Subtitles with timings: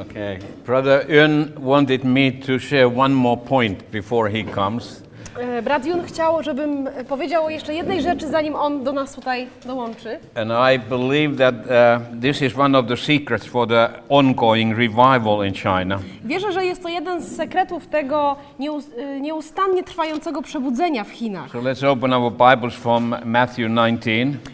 [0.00, 0.38] Okay.
[0.66, 5.02] Brother Yun wanted me to share one more point before he comes.
[5.40, 9.46] E, Brat Jun chciał, żebym powiedział o jeszcze jednej rzeczy, zanim on do nas tutaj
[9.66, 10.18] dołączy.
[10.34, 15.46] And I believe that uh, this is one of the secrets for the ongoing revival
[15.48, 15.98] in China.
[16.24, 21.50] Wierzę, że jest to jeden z sekretów tego nieus- y, nieustannie trwającego przebudzenia w Chinach.
[21.52, 24.10] So let's open our Bibles from Matthew 19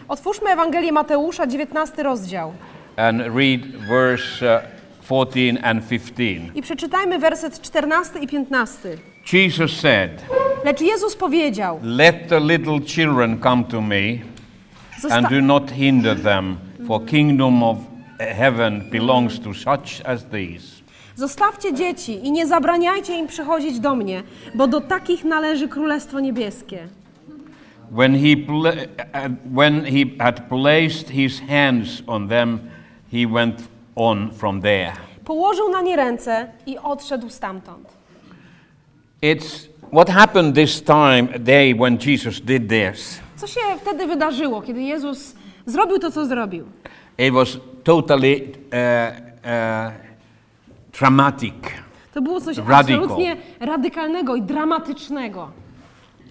[0.08, 2.52] Otwórzmy Ewangelię Mateusza, 19 rozdział.
[2.96, 4.81] and read verse uh,
[5.12, 6.50] 14 and 15.
[6.54, 8.96] I przeczytajmy werset 14 i 15.
[9.32, 10.10] Jesus said,
[10.64, 14.18] Lecz Jezus powiedział, Let the little children come to me
[15.10, 17.78] and do not hinder them, for kingdom of
[18.18, 20.82] heaven belongs to such as these.
[21.16, 24.22] Zostawcie dzieci i nie zabraniajcie im przychodzić do mnie,
[24.54, 26.88] bo do takich należy Królestwo Niebieskie.
[27.90, 32.58] When he, uh, when he had placed his hands on them,
[33.12, 34.92] he went on from there.
[35.24, 37.88] Położył na nie ręce i odszedł stamtąd.
[39.22, 43.20] It's what happened this time, day when Jesus did this.
[43.36, 45.34] Co się wtedy wydarzyło, kiedy Jezus
[45.66, 46.66] zrobił to, co zrobił?
[47.18, 48.50] It was totally uh,
[49.44, 49.92] uh,
[51.00, 51.54] dramatic.
[52.14, 53.02] To było coś Radical.
[53.02, 55.50] absolutnie radykalnego i dramatycznego.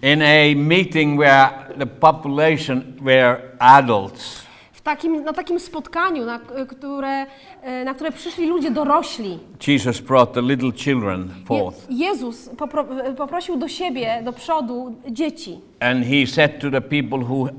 [0.02, 4.42] In a meeting where the population were adults,
[4.84, 7.26] takim, na takim spotkaniu, na które,
[7.62, 11.86] e, na które przyszli ludzie dorośli, Jesus brought the little children Je, forth.
[11.90, 12.84] Jezus popro,
[13.16, 15.60] poprosił do siebie, do przodu dzieci.
[15.80, 17.50] And he said to the people who uh,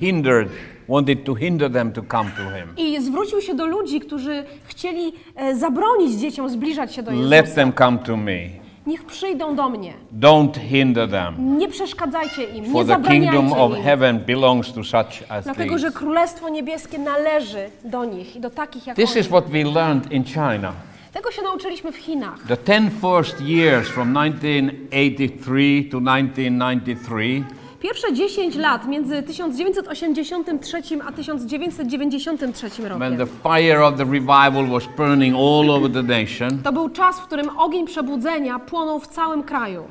[0.00, 0.48] hindered,
[0.88, 5.12] wanted to hinder them to come to him, I zwrócił się do ludzi, którzy chcieli
[5.36, 7.54] e, zabronić dzieciom zbliżać się do let Jezusa.
[7.54, 8.67] them come to me.
[8.88, 9.92] Niech przyjdą do mnie.
[10.20, 11.58] Don't hinder them.
[11.58, 13.82] Nie przeszkadzajcie im, nie For the kingdom zabraniajcie of im.
[13.84, 15.98] heaven belongs to such as Dlatego, że these.
[15.98, 19.20] Królestwo Niebieskie należy do nich i do takich jak This oni.
[19.20, 20.72] is what we learned in China.
[21.12, 22.38] Tego się nauczyliśmy w Chinach.
[22.48, 27.44] The 10 first years from 1983 to 1993
[27.80, 33.16] Pierwsze 10 lat między 1983 a 1993 when rokiem.
[33.16, 37.22] the fire of the revival was burning all over the nation To był czas, w
[37.26, 39.84] którym ogień przebudzenia płonął w całym kraju.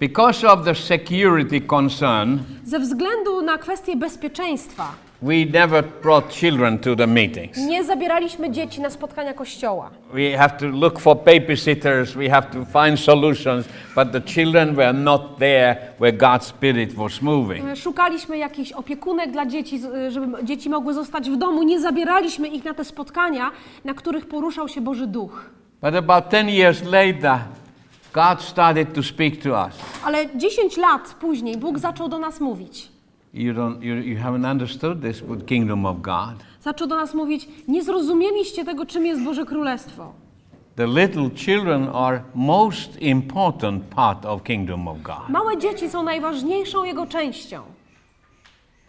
[0.00, 4.92] because of the security concern Ze względu na kwestie bezpieczeństwa
[5.22, 9.90] we never brought children to the meetings nie zabieraliśmy dzieci na spotkania kościoła.
[10.14, 14.92] we have to look for babysitters we have to find solutions but the children were
[14.92, 20.44] not there where God's spirit was moving E, Szukaliśmy jakichś opiekunek dla dzieci, z- żeby
[20.44, 21.62] dzieci mogły zostać w domu.
[21.62, 23.50] Nie zabieraliśmy ich na te spotkania,
[23.84, 25.50] na których poruszał się Boży Duch.
[25.82, 27.38] but about 10 years later
[28.12, 32.89] God started to speak to us Ale 10 lat później Bóg zaczął do nas mówić.
[33.34, 37.48] You don't you, you haven't understood this with kingdom of God Zaczął do nas mówić,
[37.68, 40.12] nie zrozumieliście tego, czym jest Boże Królestwo.
[40.76, 45.28] The little children are most important part of kingdom of God.
[45.28, 47.62] Małe dzieci są najważniejszą Jego częścią.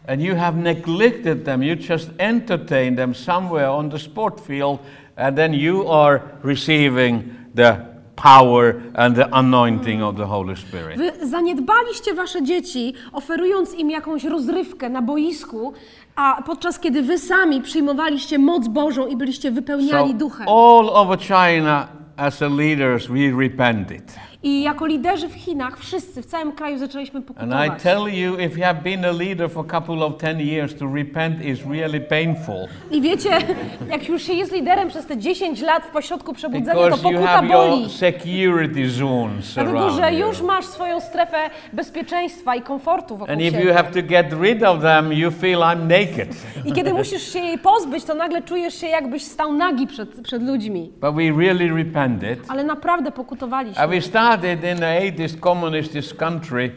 [0.07, 1.63] And you have neglected them.
[1.63, 4.79] You just entertain them somewhere on the sport field
[5.15, 7.23] and then you are receiving
[7.55, 7.90] the
[8.23, 10.97] power and the anointing of the Holy Spirit.
[10.97, 15.73] Wy zaniedbaliście wasze dzieci, oferując im jakąś rozrywkę na boisku,
[16.15, 20.47] a podczas kiedy wy sami przyjmowaliście moc Bożą i byliście So wypełniani duchem.
[20.47, 21.87] all over China
[22.17, 24.13] as a leaders we repented.
[24.43, 27.83] I jako liderzy w Chinach, wszyscy w całym kraju zaczęliśmy And I pokutować.
[27.83, 30.85] tell you if you have been a leader for a couple of 10 years to
[30.95, 32.67] repent is really painful.
[32.91, 33.29] I wiecie,
[33.89, 37.13] jak już się jest liderem przez te 10 lat w pośrodku przebudzenia, to Because you
[37.13, 37.81] pokuta have boli.
[37.81, 40.27] your security zones Dlatego, around że you.
[40.27, 41.37] już masz swoją strefę
[41.73, 43.65] bezpieczeństwa i komfortu wokół And if siebie.
[43.65, 46.35] you have to get rid of them, you feel I'm naked.
[46.65, 50.43] I kiedy musisz się jej pozbyć, to nagle czujesz się, jakbyś stał nagi przed, przed
[50.43, 50.91] ludźmi.
[51.01, 52.39] But we really repented.
[52.49, 53.81] Ale naprawdę pokutowaliśmy.
[53.83, 56.71] And we started in the atheist communist country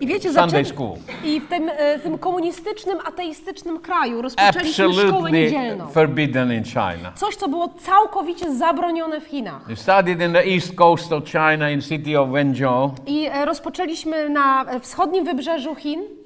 [0.00, 0.96] I wiecie, Sunday school.
[1.24, 5.86] I w tym, e, tym komunistycznym, ateistycznym kraju rozpoczęliśmy szkołę Absolutely niedzielną.
[5.86, 7.12] forbidden in China.
[7.14, 9.66] Coś, co było całkowicie zabronione w Chinach.
[9.68, 12.94] We started in the east coast of China in city of Wenzhou.
[13.06, 16.19] I e, rozpoczęliśmy na e, wschodnim wybrzeżu Chin.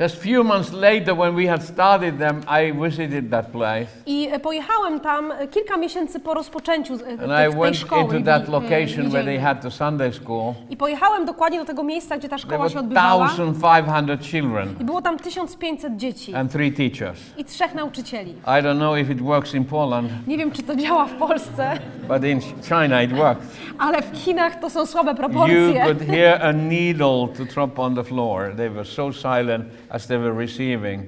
[0.00, 3.86] Just few months later when we had started them, I visited that place.
[4.06, 7.76] I e, pojechałem tam e, kilka miesięcy po rozpoczęciu e, And tej, I tej went
[7.76, 8.02] szkoły.
[8.02, 10.54] into that location where they had the Sunday school.
[10.70, 13.28] I pojechałem dokładnie do tego miejsca, gdzie ta szkoła się odbywała.
[13.38, 17.20] 1,500 children I było tam 1500 dzieci and three teachers.
[17.36, 18.30] i trzech nauczycieli.
[18.30, 21.78] I don't know if it works in Poland, Nie wiem, czy to działa w Polsce,
[22.08, 23.46] but in China it works.
[23.78, 25.84] ale w Chinach to są słabe You proporcje.
[25.84, 28.54] could hear a needle to drop on the floor.
[28.56, 31.02] They were so silent as they were receiving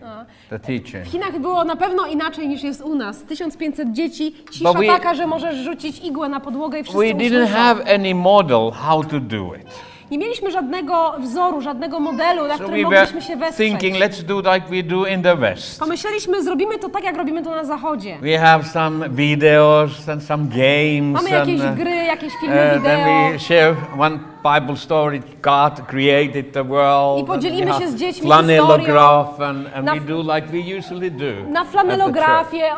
[0.51, 1.05] the teaching.
[1.05, 3.23] W Chinach było na pewno inaczej niż jest u nas.
[3.23, 7.43] 1500 dzieci, cisza we- taka, że możesz rzucić igłę na podłogę i wszyscy We didn't
[7.43, 7.53] usłyszą.
[7.55, 9.67] have any model how to do it.
[10.11, 13.69] Nie mieliśmy żadnego wzoru, żadnego modelu, na So którym we mogliśmy się wesprzeć.
[13.69, 15.81] thinking, let's do like we do in the West.
[15.81, 18.19] Pomyśleliśmy, zrobimy to tak, jak robimy to na zachodzie.
[18.23, 21.13] We have some videos and some games.
[21.23, 23.33] Mamy jakieś and, uh, gry, jakieś uh, filmy then wideo.
[23.33, 25.23] we share one Bible story.
[25.43, 27.19] God created the world.
[27.19, 30.79] I and podzielimy we się z dziećmi Flanellograph and, and Na- we do like we
[30.79, 31.49] usually do.
[31.49, 31.65] Na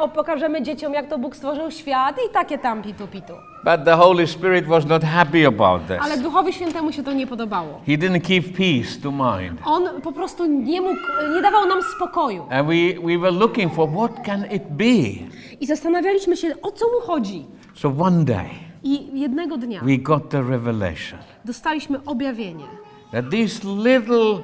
[0.01, 3.33] o, pokażemy dzieciom, jak to Bóg stworzył świat i takie tam pitu pitu.
[3.65, 5.97] But the Holy Spirit was not happy about this.
[6.01, 7.81] Ale Duchowi Świętemu się to nie podobało.
[7.87, 9.61] He didn't keep peace to mind.
[9.65, 11.01] On po prostu nie mógł,
[11.35, 12.47] nie dawał nam spokoju.
[12.51, 15.27] And we, we were looking for what can it be.
[15.61, 17.47] I zastanawialiśmy się, o co mu chodzi.
[17.75, 22.65] So one day I jednego dnia we got the revelation dostaliśmy objawienie,
[23.13, 24.43] that these little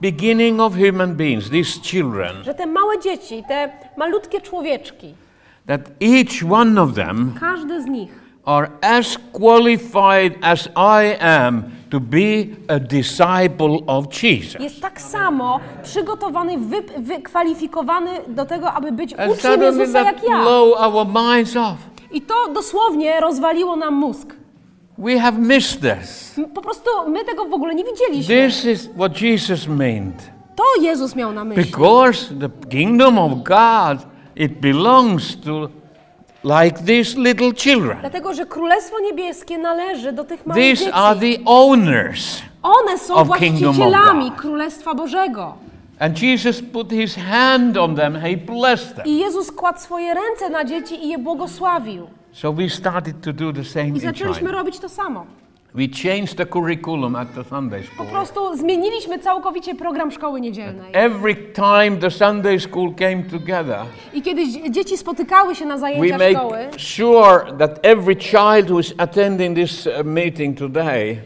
[0.00, 5.14] beginning of human beings, these children, że te małe dzieci, te malutkie człowieczki,
[5.66, 8.10] that each one of them każdy z nich
[8.44, 14.60] are as qualified as I am to be a disciple of Jesus.
[14.60, 20.42] jest tak samo przygotowany, wy, wykwalifikowany do tego, aby być uczniem Jezusa jak ja.
[20.42, 21.93] blow our minds off.
[22.14, 24.34] I to dosłownie rozwaliło nam mózg.
[24.98, 26.34] We have missed this.
[26.54, 28.46] Po prostu my tego w ogóle nie widzieliśmy.
[28.46, 30.30] This is what Jesus meant.
[30.56, 31.64] To Jezus miał na myśli.
[31.64, 34.06] Because the kingdom of God,
[34.36, 35.68] it belongs to
[36.44, 37.98] like these little children.
[38.00, 40.92] Dlatego, że Królestwo Niebieskie należy do tych małych These dzieci.
[40.94, 42.42] are the owners.
[42.62, 44.40] One są of kingdom of właścicielami God.
[44.40, 45.54] Królestwa Bożego.
[45.98, 49.06] And Jesus put his hand on them, he blessed them.
[49.06, 52.06] I Jezus kładł swoje ręce na dzieci i je błogosławił.
[52.32, 55.26] So we started to do the same I zaczęliśmy robić to samo.
[55.74, 58.06] We changed the curriculum at the Sunday Po school.
[58.06, 60.90] prostu zmieniliśmy całkowicie program szkoły niedzielnej.
[60.92, 63.78] Every time the Sunday school came together,
[64.12, 68.70] I kiedy dzie- dzieci spotykały się na we zajęciach make szkoły, sure that every child
[68.70, 71.16] who is attending this uh, meeting today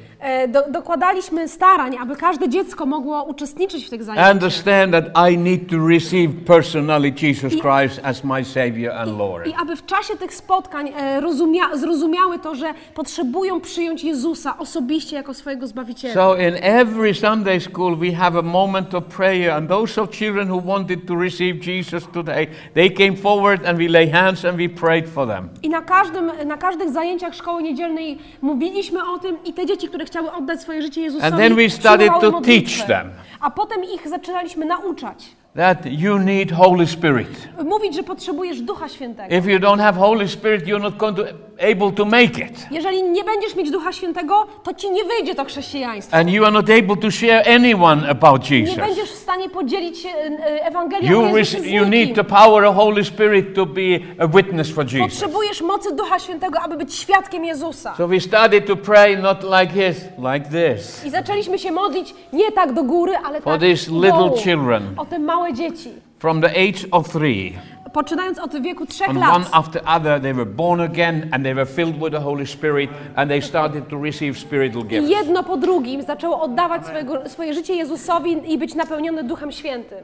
[0.48, 4.34] do, dokładaliśmy starań, aby każde dziecko mogło uczestniczyć w tych zajęciach.
[4.34, 9.46] understand that I need to receive personally Jesus Christ as my Savior and Lord.
[9.46, 15.16] I aby w czasie tych spotkań e, rozumia, zrozumiały to, że potrzebują przyjąć Jezusa osobiście
[15.16, 16.14] jako swojego Zbawiciela.
[16.14, 20.50] So in every Sunday school we have a moment of prayer and those of children
[20.50, 24.68] who wanted to receive Jesus today, they came forward and we lay hands and we
[24.68, 25.48] prayed for them.
[25.62, 30.07] I na, każdym, na każdych zajęciach szkoły niedzielnej mówiliśmy o tym i te dzieci, które
[30.08, 32.76] chciały oddać swoje życie Jezusowi, And then we started przyjmowały to modlitwę.
[32.76, 33.10] teach them.
[33.40, 35.24] A potem ich zaczynaliśmy nauczać.
[35.56, 37.48] That you need Holy Spirit.
[37.64, 39.34] Mówić, że potrzebujesz Ducha Świętego.
[39.36, 41.22] If you don't have Holy Spirit, you're not going to
[41.60, 42.66] able to make it.
[42.70, 46.16] Jeżeli nie będziesz mieć Ducha Świętego, to ci nie wyjdzie to chrześcijaństwo.
[46.16, 48.76] And you are not able to share anyone about Nie Jesus.
[48.76, 53.04] będziesz w stanie podzielić się e, Ewangelią You, z you need the power of Holy
[53.04, 55.20] Spirit to be a witness for Jesus.
[55.20, 57.94] Potrzebujesz mocy Ducha Świętego, aby być świadkiem Jezusa.
[57.96, 61.04] So we started to pray not like this, like this.
[61.04, 64.82] I zaczęliśmy się modlić nie tak do góry, ale For tak these little children.
[64.96, 65.90] O te małe dzieci.
[66.18, 67.52] From the age of three,
[67.92, 69.34] Poczynając od wieku trzech and lat.
[69.36, 72.90] one after other, they were born again and they were filled with the Holy Spirit
[73.16, 75.10] and they started to receive spiritual I gifts.
[75.10, 79.98] jedno po drugim zaczęło oddawać swojego, swoje życie Jezusowi i być napełnione Duchem Świętym.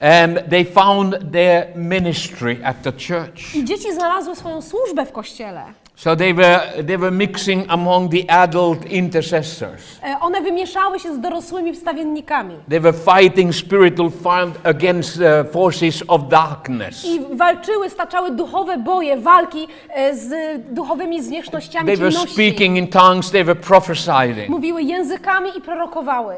[0.00, 3.54] And they found their ministry at the church.
[3.54, 5.62] I dzieci znalazły swoją służbę w kościele.
[6.02, 10.00] So they were, they were mixing among the adult intercessors.
[10.02, 12.54] E, One wymieszały się z dorosłymi wstawiennikami.
[12.68, 17.04] They were fighting spiritual fight against uh, forces of darkness.
[17.04, 20.30] I walczyły, staczały duchowe boje, walki e, z
[20.74, 22.34] duchowymi zwierzchnościami They were ciemności.
[22.34, 24.48] speaking in tongues, they were prophesying.
[24.48, 26.34] Mówiły językami i prorokowały.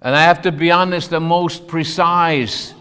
[0.00, 2.74] And I have to be honest, the most precise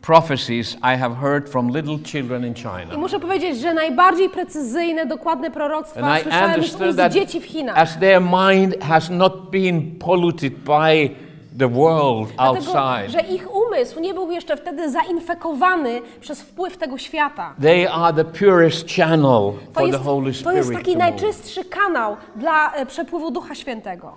[0.00, 2.96] prophecies I have heard from little children in I China.
[2.98, 7.44] muszę powiedzieć, że najbardziej precyzyjne, dokładne proroctwa And I słyszałem z ust that dzieci w
[7.44, 7.78] Chinach.
[7.78, 11.10] as their mind has not been polluted by
[11.58, 16.98] the world Dlatego, outside, że ich umysł nie był jeszcze wtedy zainfekowany przez wpływ tego
[16.98, 17.54] świata.
[17.62, 20.56] they are the purest channel To for the jest, Holy to Spirit.
[20.56, 24.12] jest taki to najczystszy kanał dla e, przepływu Ducha Świętego.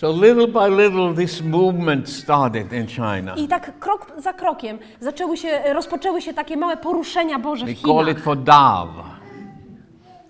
[0.00, 3.34] So little by little, this movement started in China.
[3.36, 7.74] I tak krok za krokiem zaczęły się, rozpoczęły się takie małe poruszenia Boże w We
[7.74, 8.08] call Chinach.
[8.18, 8.92] it for dove.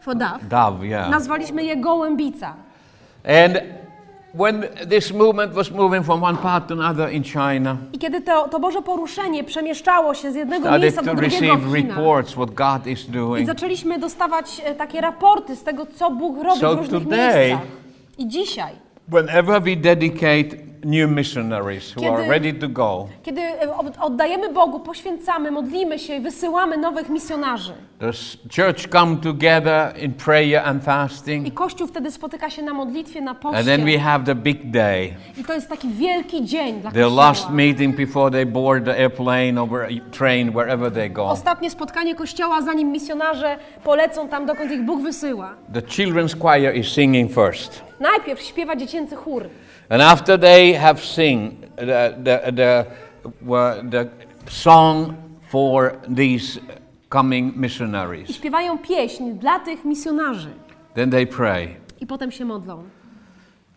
[0.00, 0.48] Fodaw.
[0.48, 1.10] Dove, yeah.
[1.10, 2.54] Nazwaliśmy je gołębica.
[3.44, 3.58] And
[4.34, 8.48] when this movement was moving from one part to another in China, I kiedy to,
[8.48, 11.96] to Boże poruszenie przemieszczało się z jednego started miejsca to do drugiego receive w Chinach,
[11.96, 13.46] reports what God is i doing.
[13.46, 17.66] zaczęliśmy dostawać e, takie raporty z tego, co Bóg robi So w różnych today- miejscach.
[18.18, 18.72] I dzisiaj,
[19.08, 23.08] Whenever we dedicate new missionaries who are ready to go.
[23.22, 27.72] Kiedy e, od- oddajemy Bogu, poświęcamy, modlimy się, wysyłamy nowych misjonarzy.
[27.98, 28.12] The
[28.62, 31.46] church come together in prayer and fasting.
[31.46, 33.98] I Kościół wtedy spotyka się na modlitwie, na And then we poście.
[33.98, 37.26] have the big day, I to jest taki wielki dzień dla the Kościoła.
[37.26, 41.24] last meeting before they board the airplane or train, wherever they go.
[41.26, 45.54] Ostatnie spotkanie Kościoła, zanim misjonarze polecą tam, dokąd ich Bóg wysyła.
[45.74, 47.82] The children's choir is singing first.
[48.00, 49.42] Najpierw śpiewa dziecięcy chór.
[49.88, 52.86] And after they have sing the, the, the,
[53.90, 54.08] the
[54.48, 55.14] song
[55.48, 56.60] for these
[57.10, 60.48] coming I missionaries, śpiewają pieśń dla tych misjonarzy.
[60.94, 61.68] then they pray.
[62.00, 62.82] I potem się modlą.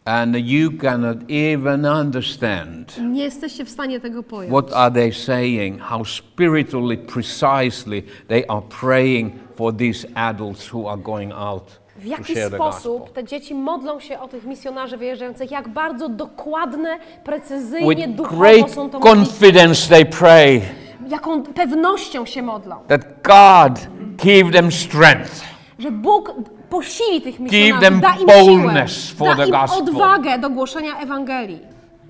[0.05, 4.51] And you cannot even understand Nie jesteście w stanie tego pojąć.
[4.51, 11.01] what are they saying, how spiritually precisely they are praying for these adults who are
[11.01, 16.09] going out W jaki sposób te dzieci modlą się o tych misjonarzy wyjeżdżających, jak bardzo
[16.09, 20.61] dokładne, precyzyjnie, With duchowo great są to modlitwy, confidence they pray.
[21.07, 23.79] jaką pewnością się modlą, that God
[24.17, 25.43] give them strength.
[25.79, 26.33] że Bóg
[26.69, 29.79] posili tych them misjonarzy, da im boldness siłę, for da the im gospel.
[29.79, 31.59] odwagę do głoszenia Ewangelii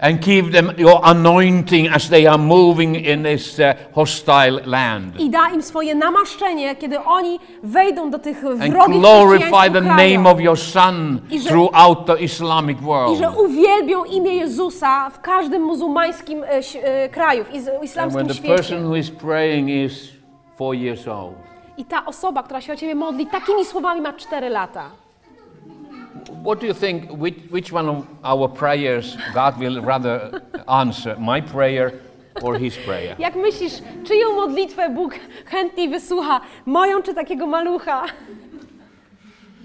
[0.01, 5.19] and give them your anointing as they are moving in this uh, hostile land.
[5.19, 10.29] i da im swoje namaszczenie, kiedy oni wejdą do tych And wrogich glorify the name
[10.29, 13.17] of your Son I że- throughout the Islamic I world.
[13.19, 16.47] że uwielbią imię Jezusa w każdym muzułmańskim e,
[16.83, 18.55] e, kraju, w iz- And when islamskim the świecie.
[18.55, 20.09] person who is praying is
[20.57, 21.35] four years old,
[21.77, 24.89] I ta osoba, która się o Ciebie modli, takimi słowami ma 4 lata.
[26.43, 27.11] What do you think?
[27.11, 31.15] Which, which one of our prayers God will rather answer?
[31.19, 31.93] My prayer
[32.41, 33.15] or His prayer?
[33.19, 35.13] Jak myślisz, czyją modlitwę Bóg
[35.45, 36.41] chętniej wysłucha?
[36.65, 38.05] Moją czy takiego malucha?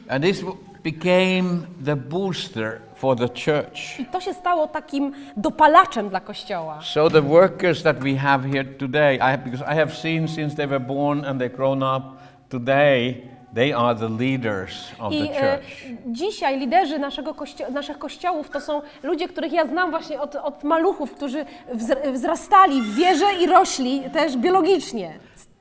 [0.09, 0.45] And this
[0.83, 4.01] became the booster for the church.
[4.01, 6.81] I to się stało takim dopalaczem dla Kościoła.
[6.83, 10.67] So the workers that we have here today, I, because I have seen since they
[10.67, 12.03] were born and they've grown up,
[12.49, 13.23] today
[13.55, 15.67] they are the leaders of I the e, church.
[16.07, 20.65] dzisiaj liderzy naszego kościo- naszych kościołów to są ludzie, których ja znam właśnie od, od
[20.65, 21.45] maluchów, którzy
[21.75, 25.19] wzr- wzrastali w wierze i rośli też biologicznie.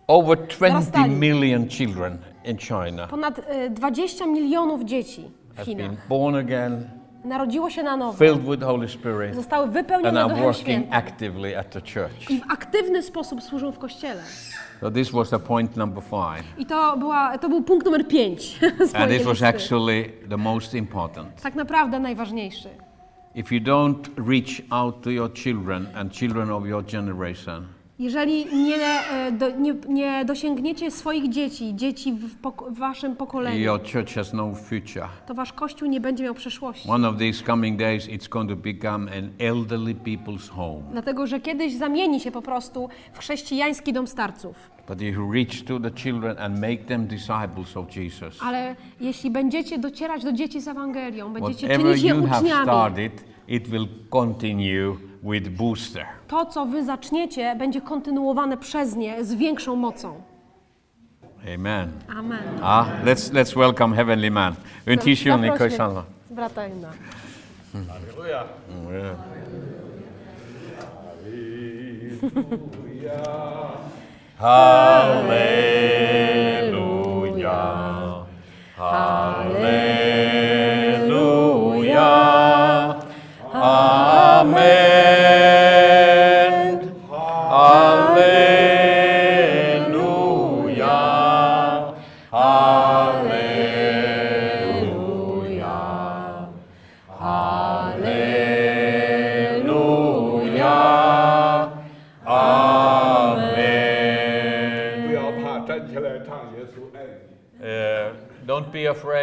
[0.08, 1.10] Over 20 narastali.
[1.16, 6.90] million children in China Ponad e, 20 milionów dzieci w Chinach been born again,
[7.26, 11.70] narodziło się na nowo, filled with Holy Spirit, zostały wypełnione Duchem working Świętym actively at
[11.70, 12.30] the church.
[12.30, 14.24] i w aktywny sposób służą w Kościele.
[14.82, 16.44] So this was the point number five.
[16.58, 18.60] I to, była, to był punkt numer 5
[18.94, 21.42] And this was actually the most important.
[21.42, 22.70] Tak naprawdę najważniejszy.
[23.36, 27.68] If you don't reach out to your children and children of your generation,
[28.00, 33.60] Jeżeli nie, e, do, nie, nie dosięgniecie swoich dzieci, dzieci w, pok- w waszym pokoleniu,
[33.60, 35.08] your church has no future.
[35.28, 36.90] to wasz kościół nie będzie miał przyszłości.
[36.90, 40.82] One of these coming days, it's going to become an elderly people's home.
[40.92, 44.56] Dlatego, że kiedyś zamieni się po prostu w chrześcijański dom starców.
[44.88, 49.32] But if you reach to the children and make them disciples of Jesus, Ale jeśli
[49.32, 54.98] będziecie docierać do dzieci z Ewangelią, będziecie whatever czynić je uczniami, started, it will continue
[55.24, 56.06] with booster.
[56.28, 60.22] to co wy zaczniecie, będzie kontynuowane przez nie z większą mocą.
[61.56, 61.92] Amen.
[62.18, 62.40] Amen.
[62.62, 64.56] Ah, let's let's welcome heavenly man.
[64.88, 66.04] Zaprośmy koisana.
[66.30, 66.90] brata Inna.
[67.74, 68.48] Hallelujah.
[68.70, 69.18] Hallelujah.
[84.44, 84.83] Amen.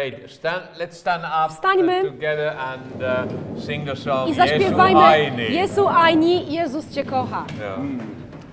[0.00, 0.30] afraid.
[0.30, 2.00] Stand, let's stand up Wstańmy.
[2.00, 4.28] uh, together and uh, sing the song.
[4.28, 5.50] I Jesu zaśpiewajmy Aini.
[5.54, 7.44] Jezu Aini, Jezus Cię kocha.
[7.60, 7.78] Yeah.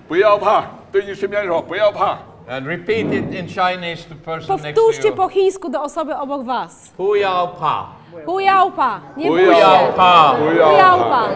[0.08, 2.18] 不要怕，对你身边人说不要怕。
[2.46, 5.14] And repeat it in Chinese to the person next to Powtórzcie you.
[5.14, 6.92] po chińsku do osoby obok was.
[6.96, 7.88] Hu yao pa.
[8.26, 9.92] Hujałpa, nie Hu bój yao się.
[9.96, 10.34] Pa.
[10.38, 11.28] 不要 Hujałpa,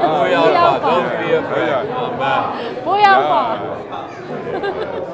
[0.00, 0.90] 不要怕 Hujałpa.
[0.90, 1.90] Don't be afraid.
[1.96, 2.42] Amen.
[2.84, 3.58] hujałpa.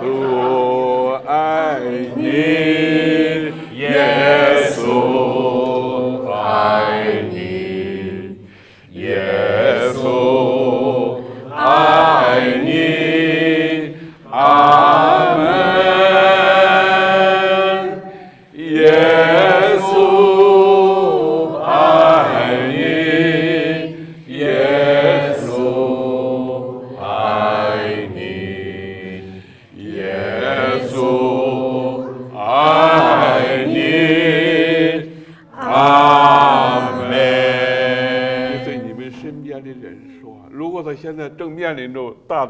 [0.01, 1.81] 主爱
[2.17, 3.20] 你，
[3.81, 7.00] 耶稣爱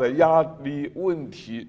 [0.02, 1.68] 的压力问题，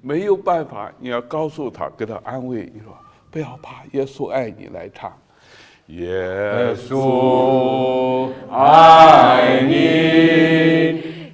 [0.00, 2.96] 没有办法，你要告诉他，给他安慰，你说
[3.30, 5.12] 不要怕，耶稣爱你，来唱。
[5.88, 9.74] 耶稣爱你，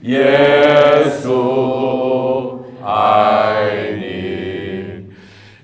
[0.02, 5.06] 耶稣爱你，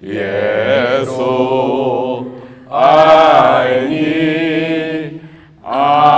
[0.01, 2.25] 耶稣
[2.71, 5.21] 爱你，
[5.63, 6.18] 啊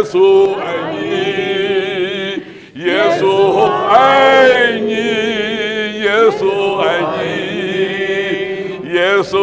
[0.00, 1.04] 耶稣爱你，
[2.82, 2.88] 耶
[3.20, 3.22] 稣
[3.86, 4.94] 爱你，
[6.00, 6.42] 耶稣
[6.78, 6.82] 爱
[7.18, 7.28] 你，
[8.94, 9.34] 耶稣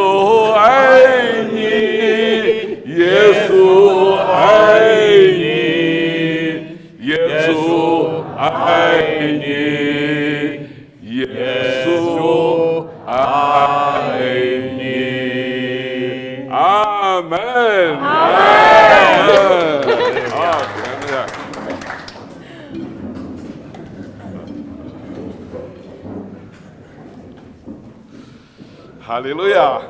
[29.17, 29.81] 哈利路亚，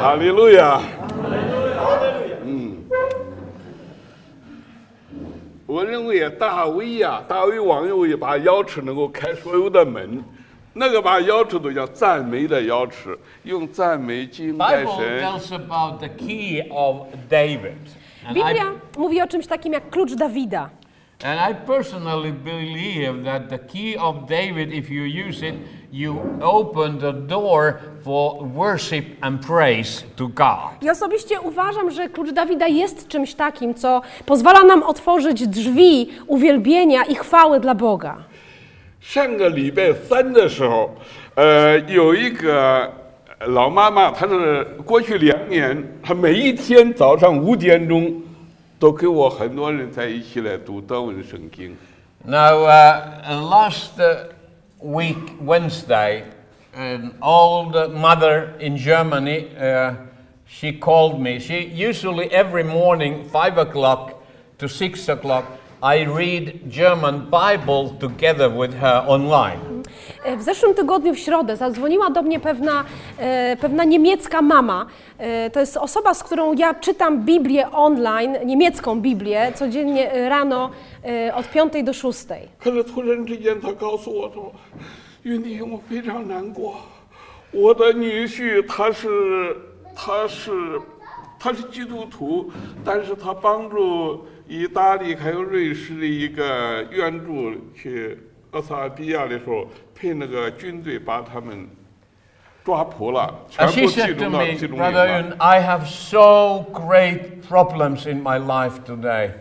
[0.00, 0.80] 哈利路亚，
[2.46, 2.78] 嗯，
[5.66, 10.24] 我认为大卫呀，大卫王有一把钥匙能够开所有的门，
[10.72, 15.20] 那个把钥匙都叫赞美的钥匙，用赞美敬拜 Bible 神。
[15.22, 17.76] tells about the key of David.
[18.32, 20.70] Biblia mówi o czymś takim jak klucz Dawida.
[21.22, 25.54] and I personally believe that the key of David, if you use it,
[25.91, 30.81] you open the door for worship and praise to God.
[30.81, 37.03] I osobiście uważam, że klucz Dawida jest czymś takim, co pozwala nam otworzyć drzwi uwielbienia
[37.03, 38.15] i chwały dla Boga.
[39.01, 40.89] 上个礼拜三的时候，
[41.35, 42.91] 呃，有一个
[43.47, 48.21] 老妈妈，她是过去两年，她每一天早上五点钟，
[48.79, 51.77] 都跟我很多人在一起来读德文圣经。
[52.25, 54.17] Now, uh, last uh,
[54.80, 56.24] week, Wednesday,
[56.72, 59.94] an old mother in Germany, uh,
[60.46, 61.38] she called me.
[61.38, 64.24] She usually every morning, five o'clock
[64.58, 65.46] to six o'clock,
[65.82, 69.69] I read German Bible together with her online.
[70.23, 72.85] E, W zeszłym tygodniu w środę zadzwoniła do mnie pewna,
[73.17, 74.85] e, pewna niemiecka mama.
[75.17, 80.69] E, to jest osoba, z którą ja czytam Biblię online, niemiecką Biblię, codziennie e, rano
[81.05, 82.25] e, od 5 do 6.
[82.59, 86.75] 可是突然之间，她告诉我说：“云弟兄，我非常难过，
[87.51, 89.55] 我的女婿他是
[89.95, 90.79] 他是
[91.39, 92.51] 他是基督徒，
[92.83, 98.19] 但是他帮助意大利还有瑞士的一个援助去
[98.51, 99.67] 俄萨比亚的时候，
[99.99, 101.67] 被那个军队把他们
[102.63, 105.21] 抓捕了，全 And she 部集 said to 中到 me, 集中营 Brother 了。
[105.21, 109.31] Yun, I have so great problems in my life today.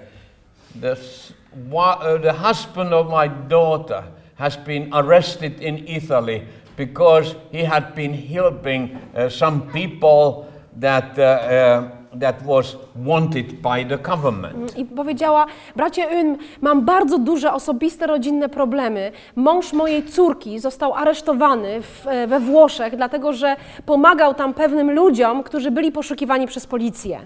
[0.81, 1.33] The, s-
[1.70, 4.05] wa- uh, the husband of my daughter
[4.37, 6.42] has been arrested in Italy
[6.77, 10.49] because he had been helping uh, some people
[10.81, 11.88] that, uh, uh,
[12.19, 14.56] that was wanted by the government.
[14.56, 15.45] Mm, I powiedziała,
[15.76, 19.12] bracie Ym, mam bardzo duże osobiste rodzinne problemy.
[19.36, 25.43] Mąż mojej córki został aresztowany w, e, we Włoszech, dlatego że pomagał tam pewnym ludziom,
[25.43, 27.19] którzy byli poszukiwani przez policję.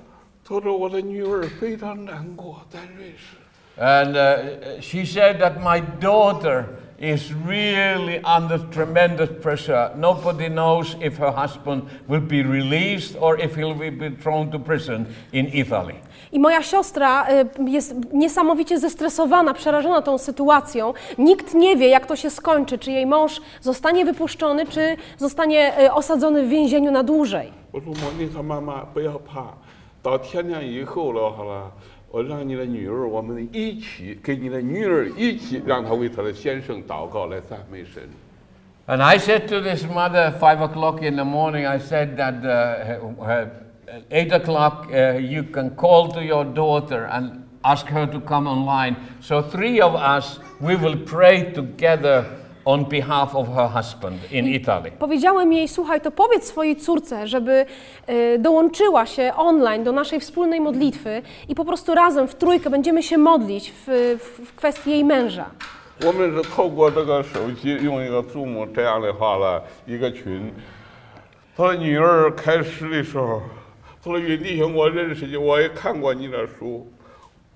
[3.77, 6.65] And uh, she said that my daughter
[7.02, 9.90] is really under tremendous pressure.
[9.96, 14.58] Nobody knows if her husband will be released or if he'll be be thrown to
[14.58, 15.94] prison in Italy.
[16.32, 20.94] I moja siostra e, jest niesamowicie zestresowana, przerażona tą sytuacją.
[21.18, 25.94] Nikt nie wie, jak to się skończy, czy jej mąż zostanie wypuszczony, czy zostanie e,
[25.94, 27.52] osadzony w więzieniu na dłużej.
[27.72, 29.52] 我说莫妮卡妈妈不要怕，
[30.02, 31.70] 到天亮以后了，好了，
[32.12, 38.02] 我让你的女儿，我们一起给你的女儿一起，让她为她的先生祷告来赞美神。
[38.86, 42.98] And I said to this mother, five o'clock in the morning, I said that uh,
[43.22, 43.46] uh,
[44.10, 48.96] eight o'clock uh, you can call to your daughter and ask her to come online.
[49.20, 52.24] So three of us, we will pray together
[52.64, 54.90] on behalf of her husband in Italy.
[54.98, 57.66] Powiedziałem jej, słuchaj, to powiedz swojej córce, żeby
[58.06, 63.02] e, dołączyła się online do naszej wspólnej modlitwy i po prostu razem w trójkę będziemy
[63.02, 65.50] się modlić w, w, w kwestii jej męża.
[66.06, 70.52] 我们是透过这个手机用一个 Zoom 这样的话了一个群。
[71.56, 73.42] 他说女儿开始的时候，
[74.04, 76.86] 他说云弟兄，我认识你，我也看过你的书。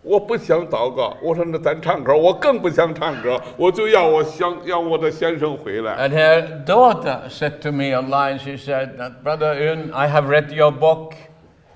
[0.07, 6.07] 我不想祷告，我说那咱唱歌，我更不想唱歌，我就要我想要我的先生回来。
[6.07, 10.71] And her daughter said to me online, she said, that, Brother Yun, I have read your
[10.71, 11.13] book,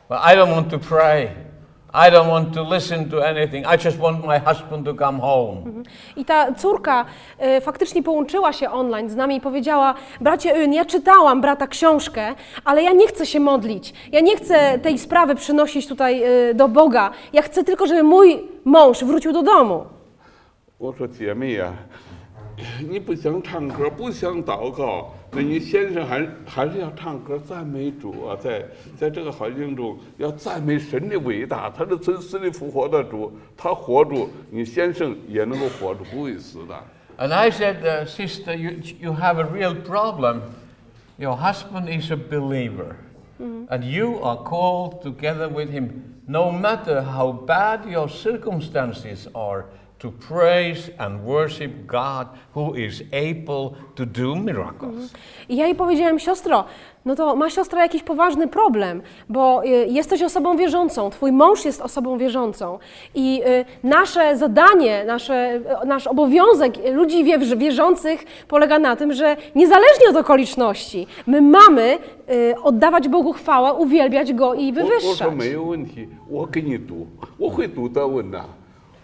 [0.08, 1.32] but I don't want to pray.
[1.94, 3.66] I don't want to listen to anything.
[3.66, 5.58] I just want my husband to come home.
[5.58, 5.84] Mhm.
[6.16, 7.06] I ta córka
[7.40, 12.84] e, faktycznie połączyła się online z nami i powiedziała: Bracie ja czytałam brata książkę, ale
[12.84, 13.94] ja nie chcę się modlić.
[14.12, 17.12] Ja nie chcę tej sprawy przynosić tutaj e, do Boga.
[17.34, 19.86] Ja chcę tylko, żeby mój mąż wrócił do domu.
[20.80, 21.02] What
[22.89, 28.65] 你不想唱歌，不想祷告，那你先生还还是要唱歌赞美主啊，在
[28.97, 36.75] 在这个环境中要赞美神的伟大，他是从死里复活的主，他活住，你先生也能够活住，不会死的。
[37.19, 40.43] And I said, uh, Sister, you, you have a real problem.
[41.19, 42.97] Your husband is a believer,
[43.39, 45.89] and you are called together with him,
[46.27, 49.65] no matter how bad your circumstances are,
[50.01, 55.12] to praise and worship God who is able to do miracles.
[55.49, 56.65] I ja jej powiedziałem, siostro,
[57.05, 61.81] no to ma siostra jakiś poważny problem, bo y, jesteś osobą wierzącą, twój mąż jest
[61.83, 62.79] osobą wierzącą
[63.15, 69.37] i y, nasze zadanie, nasze, y, nasz obowiązek ludzi wie- wierzących polega na tym, że
[69.55, 71.99] niezależnie od okoliczności, my mamy
[72.31, 75.35] y, oddawać Bogu chwałę, uwielbiać Go i 我我说 wywyższać.
[75.35, 77.07] 没有问题，我给你读，
[77.39, 78.45] 我会读德文呐、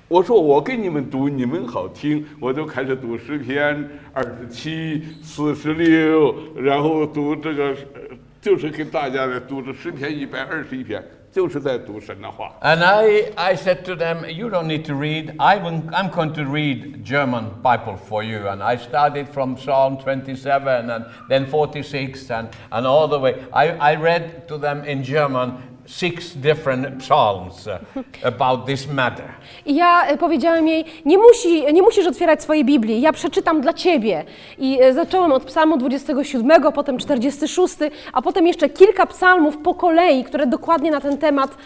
[0.08, 8.00] 我说我给你们读，你们好听，我就开始读诗篇二十七、四十六，然后读这个，呃
[8.40, 12.52] 就是给大家来读这诗篇一百二十一篇，就是在读神的话。
[12.60, 15.34] And I, I said to them, You don't need to read.
[15.38, 18.48] I will, I'm going to read German Bible for you.
[18.48, 23.36] And I started from Psalm 27 and then 46 and, and all the way.
[23.52, 25.52] I, I read to them in German
[25.86, 27.78] six different psalms uh,
[28.22, 29.24] about this matter.
[29.66, 33.72] I ja y, powiedziałem jej, nie, musi, nie musisz otwierać swojej Biblii, ja przeczytam dla
[33.72, 34.24] ciebie.
[34.58, 37.74] I y, zacząłem od psalmu 27, potem 46,
[38.12, 41.56] a potem jeszcze kilka psalmów po kolei, które dokładnie na ten temat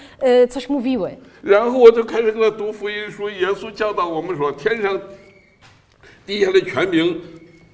[0.44, 1.16] y, coś mówiły.
[1.42, 5.00] 然后我就开始给他读福音书，耶稣教导我们说，天上
[6.26, 7.20] 地下的权柄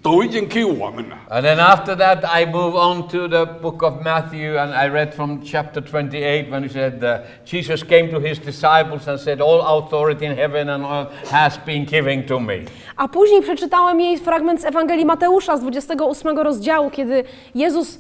[0.07, 1.17] 都已经给我们了。
[1.31, 5.15] And then after that, I move on to the book of Matthew, and I read
[5.15, 9.61] from chapter 28 when he said, uh, Jesus came to his disciples and said, All
[9.79, 12.65] authority in heaven and earth has been given to me.
[12.97, 17.99] A później przeczytałem jej fragment z Ewangelii Mateusza z 28 rozdziału, kiedy Jezus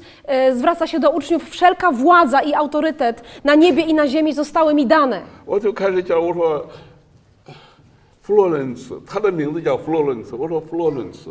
[0.48, 4.74] y, zwraca się do uczniów, wszelka władza i autorytet na niebie i na ziemi zostały
[4.74, 5.22] mi dane.
[5.46, 6.66] 我就开始讲，我说
[8.20, 10.34] 弗洛伦茨，他的名字叫弗洛伦茨。
[10.36, 11.30] 我说弗洛伦茨，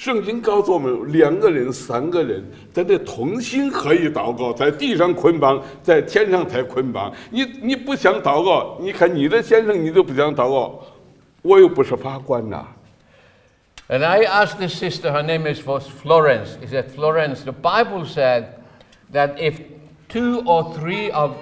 [0.00, 7.12] 圣经告诉我们，两个人、三个人在这同心合意祷告，在地上捆绑，在天上才捆绑。
[7.28, 10.80] 你你不想祷告，你看你的先生你都不想祷告，
[11.42, 12.64] 我又不是法官呐、
[13.90, 16.56] And I asked this sister, her name is was Florence.
[16.62, 18.54] He said, Florence, the Bible said
[19.12, 19.60] that if
[20.08, 21.32] two or three of,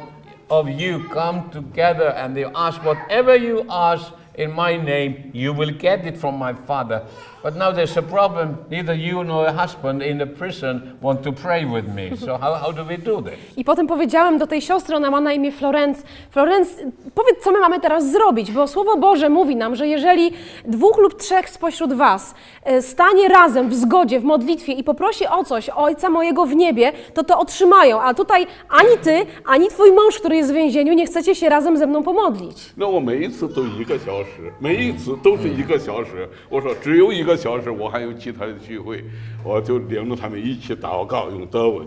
[0.48, 5.71] of you come together and they ask whatever you ask in my name, you will
[5.71, 7.01] get it from my Father.
[7.43, 8.57] But now there's a problem.
[8.71, 12.15] Neither you nor your husband in the prison want to pray with me.
[12.15, 13.39] So how, how do we do this?
[13.57, 16.69] I potem powiedziałem do tej siostry, ona ma na imię Florenc, Florenc,
[17.15, 20.31] powiedz, co my mamy teraz zrobić, bo Słowo Boże mówi nam, że jeżeli
[20.65, 25.43] dwóch lub trzech spośród was e, stanie razem w zgodzie, w modlitwie i poprosi o
[25.43, 28.01] coś Ojca mojego w niebie, to to otrzymają.
[28.01, 31.77] A tutaj ani ty, ani twój mąż, który jest w więzieniu, nie chcecie się razem
[31.77, 32.73] ze mną pomodlić.
[32.75, 34.26] 那我每一次都一个小时，
[34.58, 36.28] 每一次都是一个小时。
[36.48, 39.04] 我说只有一个小时，我还有其他的聚会，
[39.44, 41.86] 我就领着他们一起祷告，用德文。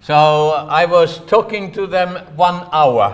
[0.00, 3.12] So I was talking to them one hour.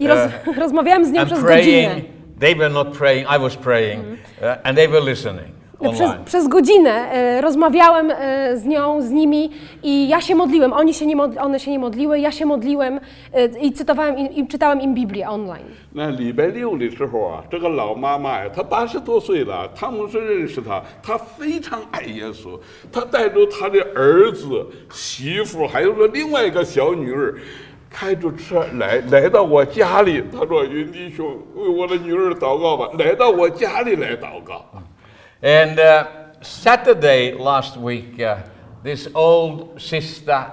[0.00, 1.42] I roz, uh, rozmawiałem z nią and przez godzinę.
[1.42, 2.04] praying.
[2.38, 6.25] They were not praying, I was praying, uh, and they were listening Przez, online.
[6.25, 9.51] przez godzinę e, rozmawiałem e, z nią, z nimi
[9.83, 10.73] i ja się modliłem.
[10.73, 12.99] Oni się nie mod, one się nie modliły, ja się modliłem
[13.33, 15.65] e, i cytowałem im, i czytałem im Biblię online.
[15.93, 22.57] 那礼拜六的时候啊，这个老妈妈呀，她八十多岁了，汤姆斯认识她，她非常爱耶稣，
[22.89, 27.35] 她带着她的儿子、媳妇，还有说另外一个小女儿，
[27.89, 30.23] 开着车来来到我家里。
[30.31, 34.65] 她说：“云弟兄，为我的女儿祷告吧。”来到我家里来祷告。
[35.42, 38.42] And uh, Saturday last week, uh,
[38.82, 40.52] this old sister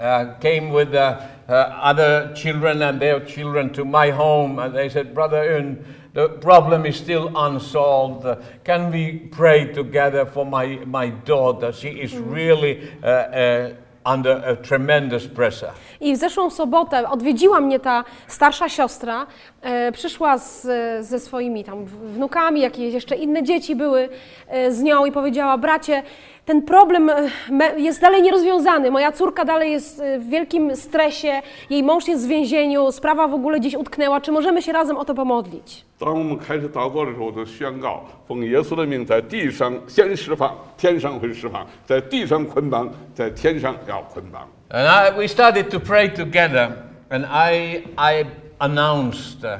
[0.00, 4.88] uh, came with uh, her other children and their children to my home, and they
[4.88, 8.26] said, Brother Un, the problem is still unsolved.
[8.64, 11.72] Can we pray together for my, my daughter?
[11.72, 15.72] She is really uh, uh, under a tremendous pressure.
[16.00, 19.26] I w zeszłą sobotę odwiedziła mnie ta starsza siostra.
[19.62, 20.66] E, przyszła z,
[21.06, 24.08] ze swoimi tam wnukami, jakieś jeszcze inne dzieci były
[24.48, 26.02] e, z nią i powiedziała: Bracie,
[26.45, 28.91] ten problem e, me- jest dalej nierozwiązany.
[28.91, 33.33] Moja córka dalej jest e, w wielkim stresie, jej mąż jest w więzieniu, sprawa w
[33.33, 34.21] ogóle gdzieś utknęła.
[34.21, 35.85] Czy możemy się razem o to pomodlić?
[35.99, 44.47] 当我们开始祷告的时候，我就宣告：奉耶稣的名，在地上先释放，天上会释放；在地上捆绑，在天上要捆绑。
[44.69, 46.71] And I, we started to pray together,
[47.09, 48.25] and I, I
[48.59, 49.57] announced uh,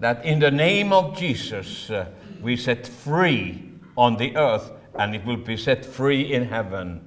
[0.00, 2.06] that in the name of Jesus, uh,
[2.42, 3.56] we set free
[3.96, 6.99] on the earth, and it will be set free in heaven.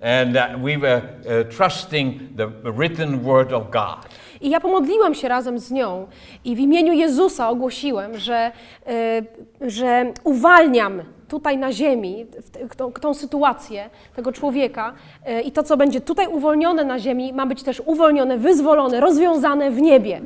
[0.00, 4.08] And uh, we were uh, trusting the written word of God.
[4.40, 6.06] I ja pomodliłam się razem z nią
[6.44, 8.52] i w imieniu Jezusa ogłosiłem, że,
[8.86, 9.22] e,
[9.60, 12.26] że uwalniam tutaj na ziemi
[12.70, 14.92] w tą, tą sytuację tego człowieka
[15.26, 19.70] e, i to, co będzie tutaj uwolnione na ziemi, ma być też uwolnione, wyzwolone, rozwiązane
[19.70, 20.20] w niebie.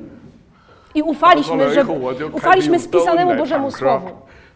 [0.94, 1.84] I ufaliśmy, że,
[2.32, 4.08] ufaliśmy spisanemu Bożemu Słowu.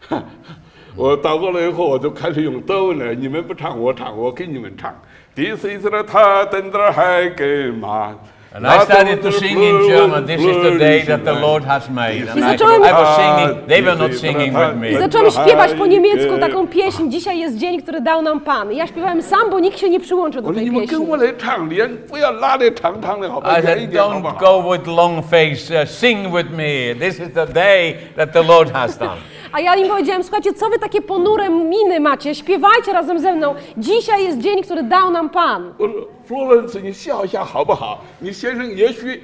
[0.96, 4.94] 我祷告了以后，我就开始用德文来，你们不唱我唱，我给你们唱。
[5.34, 8.14] This is the time that I get mad.
[8.54, 11.90] And I started to sing in German, This is the day that the Lord has
[11.90, 12.26] made.
[12.30, 14.98] And I, zacząłem- I was singing, they were not singing with I me.
[14.98, 18.72] zacząłem śpiewać po niemiecku taką pieśń, dzisiaj jest dzień, który dał nam Pan.
[18.72, 21.10] I ja śpiewałem sam, bo nikt się nie przyłączył do 我说 tej 你们跟 pieśni.
[21.10, 24.38] 我来唱，连不要拉的长长的，好吧， I 远一 said, 点，好不 don't 好？
[24.38, 26.94] go with long face, uh, sing with me.
[26.94, 29.18] This is the day that the Lord has done.
[29.52, 32.34] A ja im powiedziałem, słuchajcie, co wy takie ponure miny macie?
[32.34, 33.54] Śpiewajcie razem ze mną.
[33.78, 35.72] Dzisiaj jest dzień, który dał nam Pan.
[35.78, 38.04] 我说弗洛伦斯，你笑一下好不好？
[38.20, 39.22] 你先生也许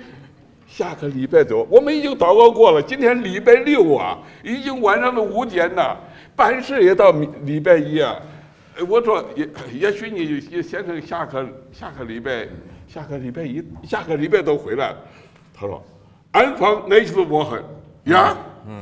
[0.69, 5.97] 下个礼拜多，我们已经祷告过了，今天礼拜六啊，已经晚上的五点了，
[6.35, 8.17] 办事也到礼礼拜一啊。
[8.79, 12.49] 呃我说也也许你你先生下个下个礼拜
[12.89, 14.95] 下个礼拜一下个礼拜都回来，
[15.55, 15.83] 他说
[16.31, 17.63] 安放那次我很
[18.05, 18.35] 呀，
[18.67, 18.81] 嗯，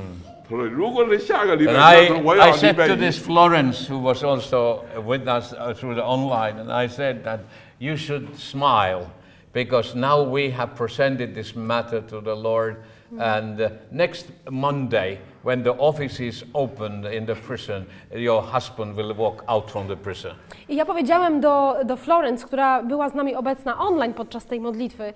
[0.49, 2.07] And I,
[2.39, 6.71] I said to this Florence, who was also with uh, us through the online, and
[6.71, 7.39] I said that
[7.79, 9.09] you should smile
[9.53, 12.83] because now we have presented this matter to the Lord.
[13.19, 19.13] And uh, next Monday, when the office is opened in the prison, your husband will
[19.13, 20.35] walk out from the prison.
[20.69, 25.13] I ja powiedziałem do, do Florence, która była z nami obecna online podczas tej modlitwy,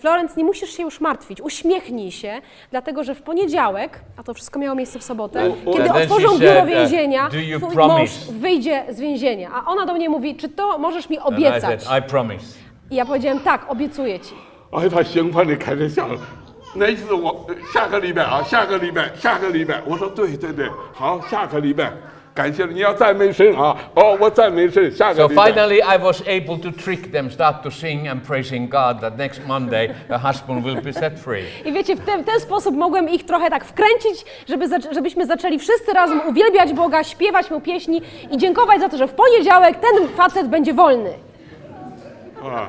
[0.00, 4.58] Florence, nie musisz się już martwić, uśmiechnij się, dlatego że w poniedziałek, a to wszystko
[4.58, 7.28] miało miejsce w sobotę, O, o, kiedy And then otworzą she biuro said, uh, więzienia,
[7.28, 9.50] "Do you twój promise?" mąż wyjdzie z więzienia.
[9.54, 11.82] A ona do mnie mówi, czy to możesz mi And I obiecać?
[11.82, 12.44] said, I promise.
[12.90, 14.34] I ja powiedziałem, tak, obiecuję ci.
[14.72, 16.20] 哎，他兴奋的开始笑了。
[16.74, 21.92] 那一次我呃下个礼拜啊，下个礼拜，下个礼拜，我说对对对，好，下个礼拜，
[22.34, 23.74] 感谢了，你要赞美神啊！
[23.94, 25.50] 哦，我赞美神，下个 So 礼拜。
[25.50, 29.40] finally, I was able to trick them, start to sing and praising God that next
[29.46, 31.44] Monday the husband will be set free.
[31.64, 35.26] I wiecie, w ten, w ten sposób mogłem ich trochę tak wkręcić, żeby, zac- żebyśmy
[35.26, 39.76] zaczęli wszyscy razem uwielbiać Boga, śpiewać Mu pieśni i dziękować za to, że w poniedziałek
[39.76, 41.14] ten facet będzie wolny.
[42.42, 42.68] 啊，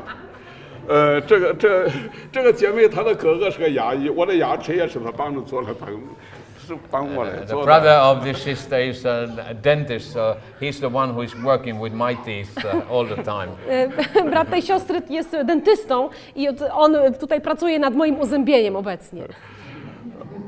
[0.87, 1.91] 呃，这个这
[2.31, 5.89] 这个姐妹她的哥哥是个牙医，我的牙齿也是他帮着做的，帮
[6.76, 8.02] 是帮我来 The brother 的。
[8.02, 12.56] of this sister is a dentist, so he's the one who is working with my teeth
[12.64, 13.50] uh, all the time.
[13.68, 13.88] E,
[14.30, 19.28] Brat tej siostry jest dentystą i od- on tutaj pracuje nad moim uzębieniem obecnie.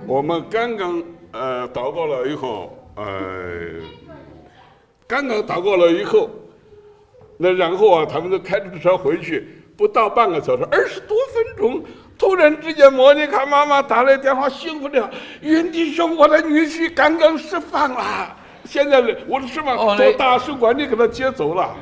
[0.06, 3.80] 我们刚刚呃祷告了以后，呃，
[5.06, 6.30] 刚刚祷告了以后，
[7.38, 11.82] 那然后啊，他们就开着车回去，不到半个小时，二十多分钟，
[12.16, 21.74] 突然之间，莫妮卡妈妈打来电话，兴奋的，云弟兄，我的女婿刚刚释放了，现在我的释放到大使馆里给他接走了。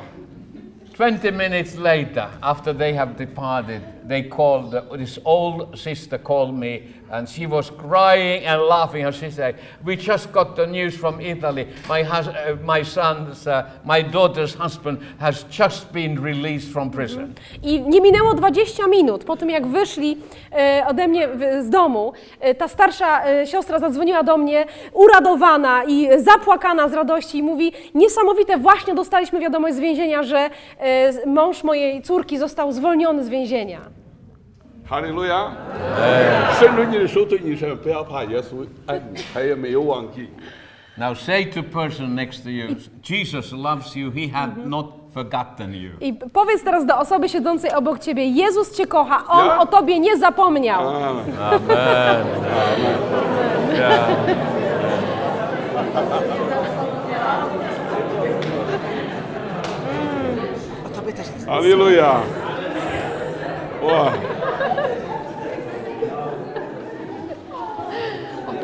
[0.97, 7.29] Twenty minutes later, after they have departed, they called, this old sister called me and
[7.29, 11.67] she was crying and laughing and she said, we just got the news from Italy.
[11.87, 17.35] My, hus- uh, my son's, uh, my daughter's husband has just been released from prison.
[17.63, 20.17] I nie minęło 20 minut po tym, jak wyszli
[20.51, 25.83] e, ode mnie w, z domu, e, ta starsza e, siostra zadzwoniła do mnie uradowana
[25.83, 31.63] i zapłakana z radości i mówi, niesamowite, właśnie dostaliśmy wiadomość z więzienia, że e, mąż
[31.63, 34.02] mojej córki został zwolniony z więzienia.
[34.92, 35.52] 哈利路亚！
[36.58, 40.30] 伸出你的手对你说，不要怕，耶稣爱你，他也没有忘记你。
[40.96, 45.90] Now say to person next to you, Jesus loves you, he had not forgotten you.
[46.00, 49.58] I powiedz teraz do osoby siedzącej obok ciebie, Jezus cię kocha, On Ja?
[49.58, 50.88] o tobie nie zapomniał.
[50.88, 51.24] Amen.
[51.40, 52.26] Amen.
[53.76, 54.08] Yeah.
[61.46, 61.74] 哈利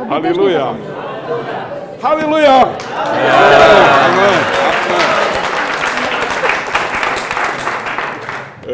[0.10, 0.74] 哈利路亚
[2.02, 2.52] 哈利路亚！
[2.52, 2.66] 阿
[4.16, 4.26] 门，
[4.58, 5.02] 阿门。
[8.66, 8.74] 呃，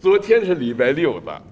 [0.00, 1.42] 昨天是礼拜六的，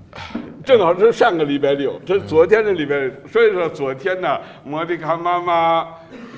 [0.64, 5.87] 正好是上个礼拜六，这昨天是礼拜六，所以说昨天呢，莫迪卡妈妈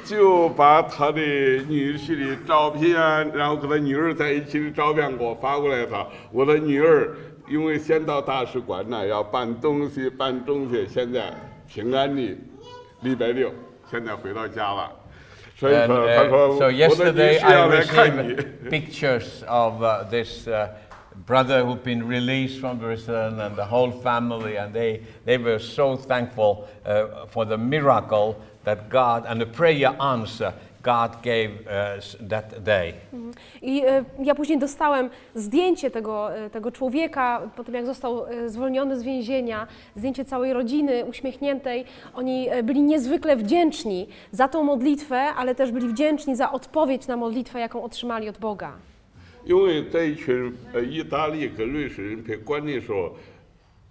[0.04, 2.92] 就把她的女婿的照片，
[3.32, 6.06] 然后跟她女儿在一起的照片给我发过来了。
[6.30, 7.08] 我的女儿
[7.49, 11.33] 因为先到大使馆呢，要办东西，办东西，现在
[11.67, 12.37] 平安的
[13.01, 13.51] 礼拜六，
[13.89, 14.91] 现在回到家了。
[15.57, 18.33] 所以 And, 说， uh, 他说 so 我的女 yesterday 婿 I 要来看你。
[18.33, 20.67] received pictures of uh, this uh,
[21.25, 25.95] brother who'd been released from prison and the whole family, and they, they were so
[25.95, 31.49] thankful uh, for the miracle that God and the prayer answer God gave
[31.97, 32.93] us that day.
[33.61, 38.49] I e, ja później dostałem zdjęcie tego, e, tego człowieka, po tym jak został e,
[38.49, 41.85] zwolniony z więzienia, zdjęcie całej rodziny uśmiechniętej.
[42.13, 47.17] Oni e, byli niezwykle wdzięczni za tą modlitwę, ale też byli wdzięczni za odpowiedź na
[47.17, 48.73] modlitwę, jaką otrzymali od Boga.
[49.47, 53.15] 因为在一群呃意大利跟瑞士人被关的时候，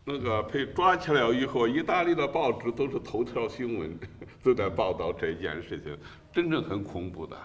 [0.04, 3.96] 那个被抓起来以后，意大利的报纸都是头条新闻，
[4.42, 5.96] 都在报道这件事情，
[6.32, 7.36] 真正很恐怖的。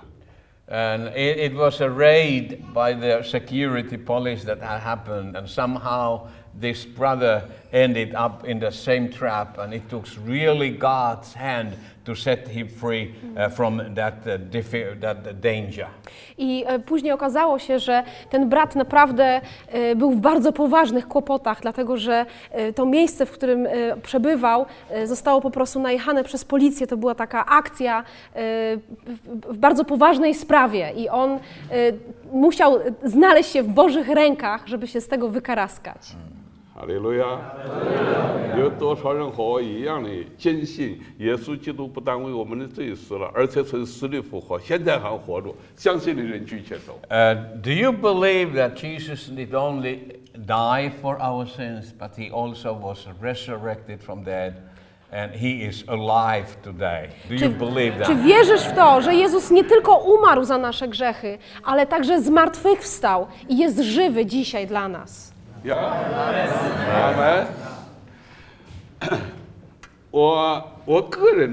[0.71, 6.27] And it, it was a raid by the security police that had happened, and somehow
[6.53, 12.14] this brother ended up in the same trap, and it took really God's hand to
[12.16, 15.86] set him free uh, from that, uh, that danger.
[16.38, 21.58] I e, później okazało się, że ten brat naprawdę e, był w bardzo poważnych kłopotach,
[21.62, 23.68] dlatego że e, to miejsce, w którym
[24.02, 24.66] przebywał,
[25.04, 26.86] zostało po prostu najechane przez policję.
[26.86, 31.38] To była taka akcja w- bardzo poważnej sprawie i on
[32.32, 36.00] musiał znaleźć się w Bożych rękach, żeby się z tego wykaraskać.
[36.75, 37.25] 哈利路亚！
[38.57, 45.53] 有多少人和我一样的坚信耶稣基督不但为我们的罪死了，而且从死里复活，现在还活着。
[45.75, 46.97] 相信的人举起手。
[47.09, 49.99] Uh, do you believe that Jesus did only
[50.45, 54.53] die for our sins, but he also was resurrected from dead?
[55.11, 57.09] And he is alive today.
[57.27, 58.23] Do you believe czy that?
[58.23, 63.57] wierzysz w to, że Jezus nie tylko umarł za nasze grzechy, ale także zmartwychwstał i
[63.57, 65.32] jest żywy dzisiaj dla nas?
[65.64, 65.76] Ja?
[67.04, 67.46] Amen.
[70.12, 71.48] Og, og er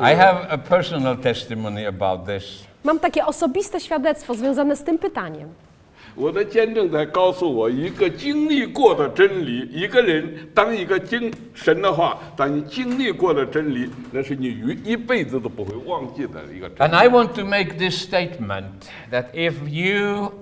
[0.00, 2.64] I have a personal testimony about this.
[2.84, 5.48] Mam takie osobiste świadectwo związane z tym pytaniem.
[6.16, 9.68] 我的见证在告诉我一个经历过的真理。
[9.70, 16.90] 一个人当一个精神的话，当你经历过的真理，那是你一一辈子都不会忘记的一个真理。
[16.90, 18.64] And I want to make this statement
[19.10, 20.32] that if you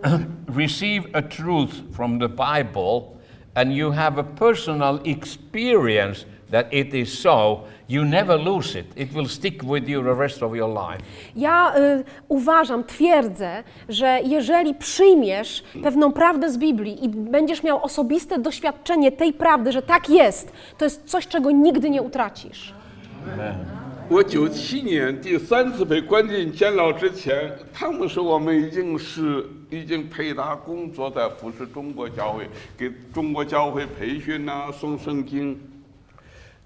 [0.46, 3.16] receive a truth from the Bible
[3.54, 8.85] and you have a personal experience that it is so, you never lose it.
[8.95, 11.03] It will stick with you the rest of your life.
[11.35, 18.39] Ja y, uważam, twierdzę, że jeżeli przyjmiesz pewną prawdę z Biblii i będziesz miał osobiste
[18.39, 22.73] doświadczenie tej prawdy, że tak jest, to jest coś, czego nigdy nie utracisz.
[24.11, 35.55] 我九七年第三次被关进监牢之前，他们说我们已经是已经配搭工作在服侍中国教会，给中国教会培训呐、送圣经。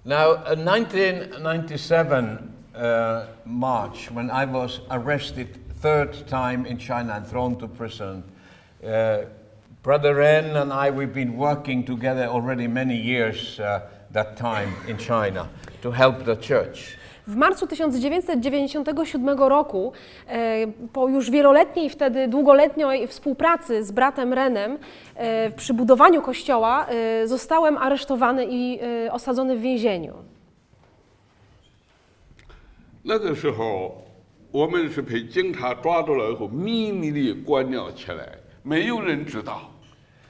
[0.05, 7.59] Now, uh, 1997 uh, March, when I was arrested third time in China and thrown
[7.59, 8.23] to prison,
[8.81, 9.23] uh,
[9.83, 14.97] Brother Ren and I, we've been working together already many years uh, that time in
[14.97, 15.49] China
[15.81, 16.95] to help the church.
[17.28, 19.92] W marcu 1997 roku,
[20.28, 24.78] e, po już wieloletniej wtedy, długoletniej współpracy z bratem Renem
[25.16, 30.14] e, przy budowaniu kościoła, e, zostałem aresztowany i e, osadzony w więzieniu.
[33.06, 34.02] 那个时候，
[34.50, 38.26] 我们是被警察抓住了以后，秘密地关了起来，
[38.62, 39.70] 没有人知道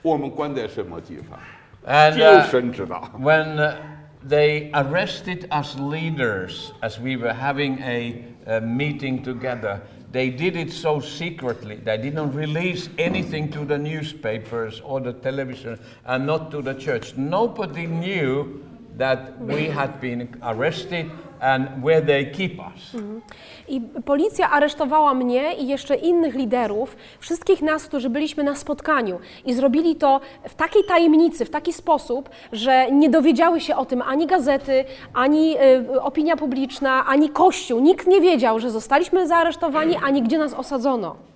[0.03, 1.39] 我们关在什么地方，
[1.87, 3.09] And 只有 uh, 神知道。
[3.21, 3.75] when uh,
[4.24, 10.72] they arrested us leaders as we were having a, a meeting together, they did it
[10.72, 11.76] so secretly.
[11.76, 17.16] They didn't release anything to the newspapers or the television and not to the church.
[17.16, 18.64] Nobody knew
[18.98, 21.10] that we had been arrested
[21.42, 22.92] and where they keep us.
[22.94, 23.20] Mm-hmm.
[23.70, 29.20] I policja aresztowała mnie i jeszcze innych liderów, wszystkich nas, którzy byliśmy na spotkaniu.
[29.46, 34.02] I zrobili to w takiej tajemnicy, w taki sposób, że nie dowiedziały się o tym
[34.02, 35.58] ani gazety, ani
[35.96, 37.80] y, opinia publiczna, ani Kościół.
[37.80, 41.29] Nikt nie wiedział, że zostaliśmy zaaresztowani, ani gdzie nas osadzono.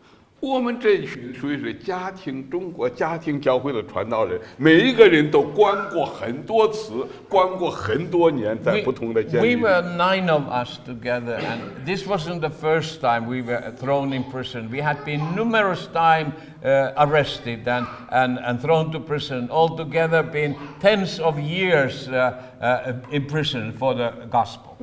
[0.44, 9.64] 我们这群属于是家庭中国家庭教会的传道人，每一个人都关过很多次，关过很多年，在不同的监狱 we 狱。
[9.64, 14.70] were nine of us together, and this wasn't the first time we were thrown in prison.
[14.70, 16.34] We had been numerous times
[16.64, 22.14] uh, arrested and, and, and thrown to prison, altogether been tens of years uh,
[22.62, 24.74] uh, in prison for the gospel.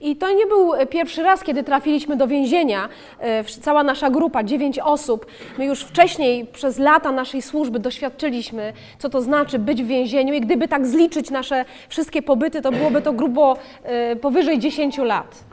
[0.00, 2.88] I to nie był pierwszy raz, kiedy trafiliśmy do więzienia.
[3.20, 5.26] E, Cała nasza grupa, dziewięć osób.
[5.58, 10.34] My już wcześniej, przez lata naszej służby, doświadczyliśmy, co to znaczy być w więzieniu.
[10.34, 15.44] I gdyby tak zliczyć nasze wszystkie pobyty, to byłoby to grubo e, powyżej 10 lat.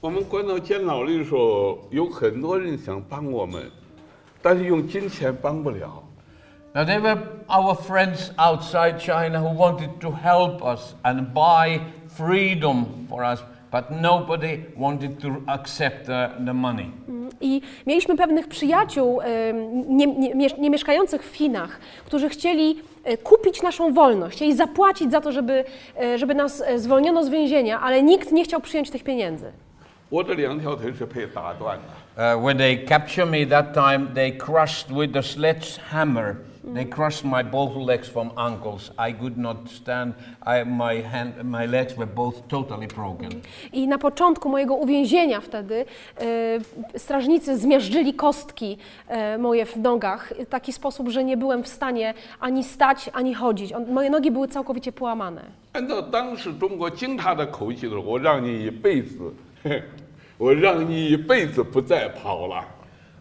[0.00, 3.62] 我们关到监牢里的时候，有很多人想帮我们，
[4.42, 6.02] 但是用金钱帮不了。
[6.74, 7.18] Now, there were
[7.48, 13.90] our friends outside China who wanted to help us and buy freedom for us, but
[13.90, 16.90] nobody wanted to accept the, the money.
[17.40, 23.16] I mieliśmy pewnych przyjaciół em, nie, nie, miesz- nie mieszkających w Chinach, którzy chcieli e,
[23.16, 25.64] kupić naszą wolność, chcieli zapłacić za to, żeby,
[26.00, 29.52] e, żeby nas e, zwolniono z więzienia, ale nikt nie chciał przyjąć tych pieniędzy.
[30.08, 31.94] 我这两条腿是被打断的。
[32.16, 36.36] Uh, when they captured me that time, they crushed with a sledgehammer.
[36.72, 38.90] They crushed my both legs from ankles.
[38.96, 40.14] I could not stand.
[40.46, 43.42] I, my hand, my legs were both totally broken.
[43.72, 45.84] I na początku mojego uwięzienia wtedy
[46.94, 51.68] e, strażnicy zmiażdżyli kostki e, moje w nogach w taki sposób, że nie byłem w
[51.68, 53.72] stanie ani stać, ani chodzić.
[53.72, 55.42] On, moje nogi były całkowicie połamane.
[55.72, 59.34] 按照当时中国经他的口气的时候，我让你一辈子，
[60.38, 62.64] 我让你一辈子不再跑了。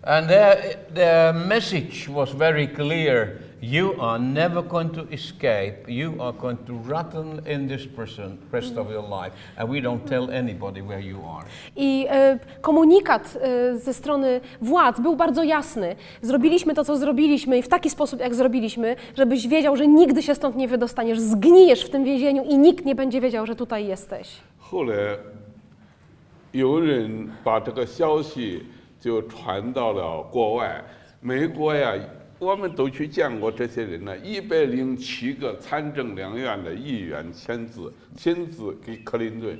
[0.05, 3.39] And their, their message was very clear.
[3.61, 5.87] You are never going to escape.
[5.87, 9.31] You are going to rotten in this prison rest of your life.
[9.55, 11.45] And we don't tell anybody where you are.
[11.75, 15.95] I e, komunikat e, ze strony władz był bardzo jasny.
[16.21, 20.35] Zrobiliśmy to, co zrobiliśmy i w taki sposób, jak zrobiliśmy, żebyś wiedział, że nigdy się
[20.35, 24.27] stąd nie wydostaniesz, zgnijesz w tym więzieniu i nikt nie będzie wiedział, że tutaj jesteś.
[24.73, 25.17] 后来
[26.52, 28.64] 有人把这个消息
[29.00, 30.82] 就传到了国外，
[31.20, 31.94] 美国呀，
[32.38, 39.58] 我们都去见过这些人呢，一百零七个参政两院的议员签字，亲自给克林顿、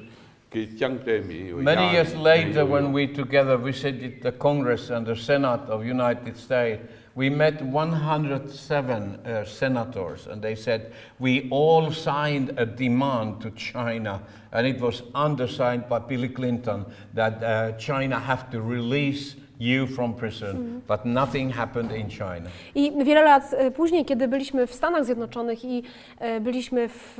[0.51, 6.37] 给江泽民有压 Many years later, when we together visited the Congress and the Senate of United
[6.37, 6.79] States,
[7.19, 14.23] we met 107 uh, senators, and they said we all signed a demand to China,
[14.53, 20.15] and it was undersigned by Bill Clinton that uh, China have to release you from
[20.15, 22.51] prison, but nothing happened in China.
[22.75, 25.83] I wiele lat e, później, kiedy byliśmy w Stanach Zjednoczonych i
[26.19, 27.19] e, byliśmy w,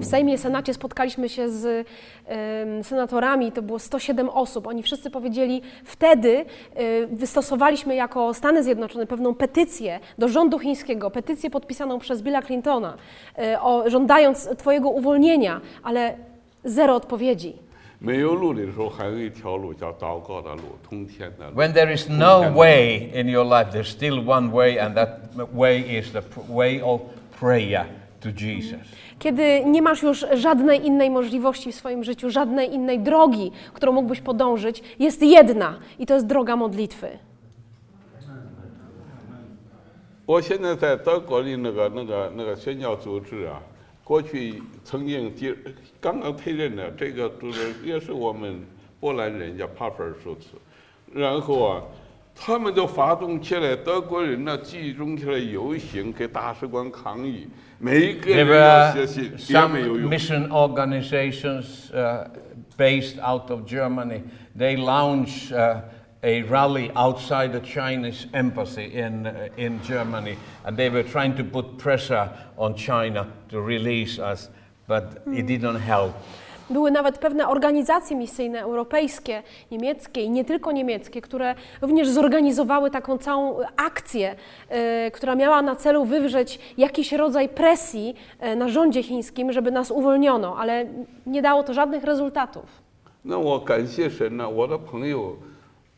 [0.00, 1.88] w Sejmie, Senacie, spotkaliśmy się z
[2.82, 4.66] senatorami, to było 107 osób.
[4.66, 6.44] Oni wszyscy powiedzieli, wtedy
[6.74, 12.96] e, wystosowaliśmy jako Stany Zjednoczone pewną petycję do rządu chińskiego, petycję podpisaną przez Billa Clintona,
[13.60, 16.14] o, żądając Twojego uwolnienia, ale
[16.64, 17.67] zero odpowiedzi.
[17.99, 21.55] 没有路的时候，还有一条路叫祷告的路，通天的路。
[21.55, 25.19] When there is no way in your life, there's still one way, and that
[25.53, 27.01] way is the pr- way of
[27.39, 27.85] prayer
[28.21, 28.81] to Jesus.
[29.19, 34.21] Kiedy nie masz już żadnej innej możliwości w swoim życiu, żadnej innej drogi, którą mógłbyś
[34.21, 37.07] podążyć, jest jedna i to jest droga modlitwy.
[40.25, 43.59] 我现在在德国的那个那个那个宣教组织啊，
[44.08, 45.54] 过去曾经接
[46.00, 48.64] 刚刚退任的这个主任也是我们
[48.98, 50.56] 波兰人叫帕菲尔舒茨，
[51.12, 51.82] 然后啊，
[52.34, 57.48] 他们就发动起来德国人呢集中起来游行给大使馆抗议，
[57.78, 59.06] 每一个人要写
[59.36, 60.10] 信，也没有用。
[60.10, 61.90] Mission organizations、
[62.78, 64.22] based out of Germany,
[64.58, 65.52] they launch.、
[66.23, 71.77] a rally outside the Chinese embassy in, uh, in Germany, and they were trying to put
[71.77, 74.49] pressure on China to release us,
[74.87, 75.03] but
[75.33, 76.13] it didn't help.
[76.69, 83.17] Były nawet pewne organizacje misyjne europejskie, niemieckie i nie tylko niemieckie, które również zorganizowały taką
[83.17, 84.35] całą akcję,
[84.69, 89.91] e, która miała na celu wywrzeć jakiś rodzaj presji e, na rządzie chińskim, żeby nas
[89.91, 90.85] uwolniono, ale
[91.25, 92.65] nie dało to żadnych rezultatów.
[93.25, 95.35] 那我感谢神呢，我的朋友，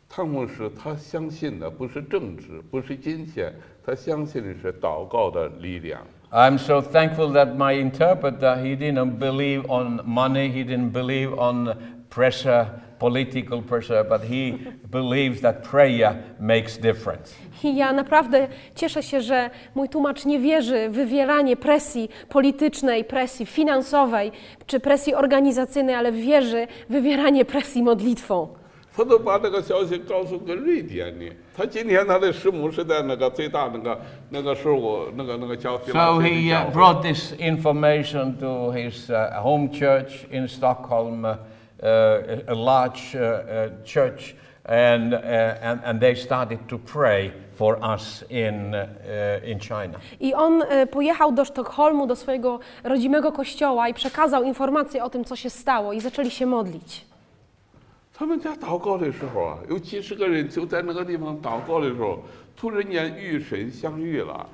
[0.10, 3.54] 汤姆斯他相信的不是政治，不是金钱，
[3.86, 6.02] 他相信的是祷告的力量。
[6.32, 11.76] I'm so thankful that my interpreter, he didn't believe on money, he didn't believe on
[12.10, 12.68] pressure,
[13.00, 14.58] political pressure, but he
[14.92, 17.36] believes that prayer makes difference.
[17.64, 23.46] I ja naprawdę cieszę się, że mój tłumacz nie wierzy w wywieranie presji politycznej, presji
[23.46, 24.32] finansowej
[24.66, 28.48] czy presji organizacyjnej, ale wierzy w wywieranie presji modlitwą.
[29.00, 31.26] 他都把这个消息告诉给瑞典的。
[31.56, 40.48] 他今天他的师母是在那个最大那个那个时候那个那个教菲拉 So 斯 he 教 uh, 会 brought this information to his uh, home church in
[40.48, 41.36] Stockholm, uh,
[41.84, 45.18] uh, a large uh, uh, church, and, uh,
[45.62, 50.00] and, and they started to pray for us in, uh, in China.
[50.20, 55.26] I on e, pojechał do Sztokholmu, do swojego rodzimego kościoła i przekazał informacje o tym,
[55.26, 57.06] co się stało i zaczęli się modlić.
[58.21, 62.23] 他们在祷告的时候啊，有几十个人就在那个地方祷告的时候，
[62.55, 64.47] 突然间与神相遇了。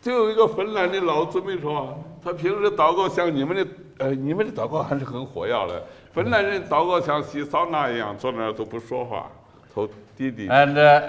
[0.00, 3.66] 就有一个芬兰的老姊妹说，他平时祷告像你们的，
[3.98, 5.80] 呃，你们的祷告还是很活跃的。
[6.12, 9.30] 芬兰人祷告像洗桑拿一样，坐那儿都不说话，
[9.72, 10.48] 头低低。
[10.48, 11.02] And uh,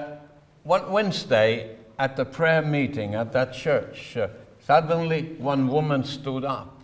[0.64, 4.20] one Wednesday at the prayer meeting at that church,
[4.64, 6.80] suddenly one woman stood up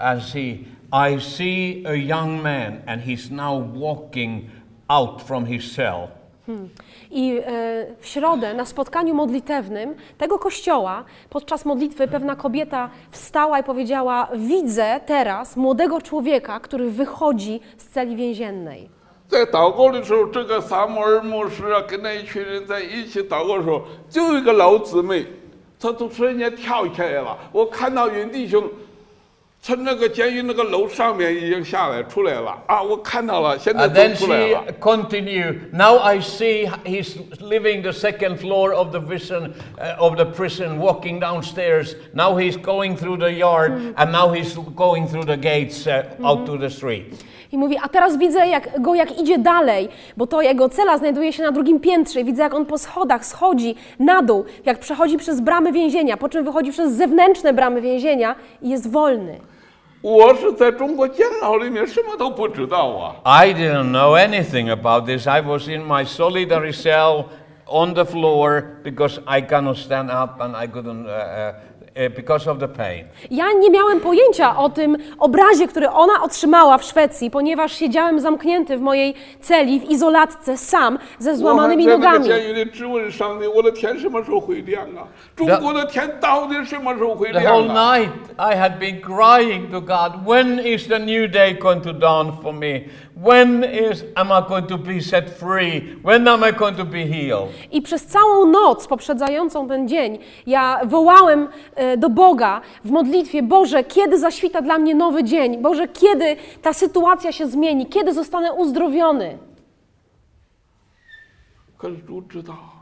[0.00, 0.64] as he.
[0.91, 4.49] I see a young man and he's now walking
[4.87, 6.07] out from his cell.
[7.11, 13.63] I e, w środę na spotkaniu modlitewnym tego kościoła podczas modlitwy pewna kobieta wstała i
[13.63, 18.89] powiedziała: Widzę teraz młodego człowieka, który wychodzi z celi więziennej.
[19.29, 25.25] 在祷告的时候，这个萨摩尔牧师啊，跟那一群人在一起祷告的时候，就有一个老姊妹，
[25.79, 27.37] 她都突然间跳起来了。
[27.53, 28.69] 我看到云弟兄
[29.65, 34.63] 从那个监狱那个楼上面已经下来出来了啊，我看到了，现在 And 都 then 出来 she 了。
[34.79, 35.55] continued.
[35.71, 40.79] Now I see he's living the second floor of the prison, uh, of the prison,
[40.79, 41.95] walking downstairs.
[42.15, 46.47] Now he's going through the yard, and now he's going through the gates uh, out
[46.47, 47.23] to the street.
[47.51, 51.33] I mówi, a teraz widzę jak, go, jak idzie dalej, bo to jego cela znajduje
[51.33, 52.23] się na drugim piętrze.
[52.23, 56.45] Widzę, jak on po schodach schodzi na dół, jak przechodzi przez bramy więzienia, po czym
[56.45, 59.39] wychodzi przez zewnętrzne bramy więzienia i jest wolny.
[60.05, 65.27] 我是在中国监牢里面什么都不知道啊， I didn't know anything about this.
[65.27, 67.25] I was in my solitary cell
[67.67, 72.10] on the floor because I cannot stand up and I couldn't, uh, uh, uh, E,
[72.10, 73.04] because of the pain.
[73.30, 78.76] Ja nie miałem pojęcia o tym obrazie, który ona otrzymała w Szwecji, ponieważ siedziałem zamknięty
[78.76, 82.24] w mojej celi, w izolatce, sam, ze złamanymi nogami.
[85.48, 85.54] The,
[87.32, 87.68] the whole
[87.98, 92.32] night I had been crying to God, when is the new day going to dawn
[92.42, 92.80] for me?
[93.17, 95.81] When is am I going to be set free?
[96.03, 97.49] When am I going to be healed?
[97.71, 103.83] I przez całą noc poprzedzającą ten dzień ja wołałem e, do Boga w modlitwie: Boże,
[103.83, 105.57] kiedy zaświta dla mnie nowy dzień?
[105.57, 107.85] Boże, kiedy ta sytuacja się zmieni?
[107.85, 109.37] Kiedy zostanę uzdrowiony?
[111.81, 112.74] 可是主知道，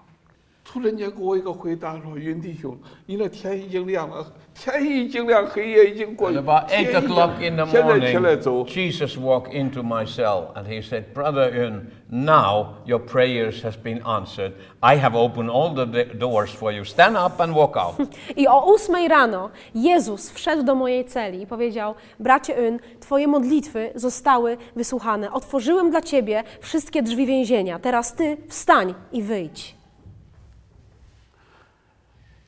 [0.71, 2.77] 突然间给我一个回答说：“云弟兄，
[3.07, 4.23] 你的天已经亮了，
[4.53, 8.65] 天已经亮，黑夜已经过 And 去， about 天 eight 已经 o'clock in the 现在起来 morning, 走。
[8.65, 13.99] Jesus walked into my cell and he said, Brother Yun, now your prayers has been
[14.03, 14.51] answered.
[14.81, 16.83] I have opened all the d- doors for you.
[16.83, 17.95] Stand up and walk out.
[18.37, 23.91] I o ósmej rano Jezus wszedł do mojej celi i powiedział: Bracie Yn, Twoje modlitwy
[23.95, 25.31] zostały wysłuchane.
[25.31, 27.79] Otworzyłem dla Ciebie wszystkie drzwi więzienia.
[27.79, 29.79] Teraz Ty wstań i wyjdź.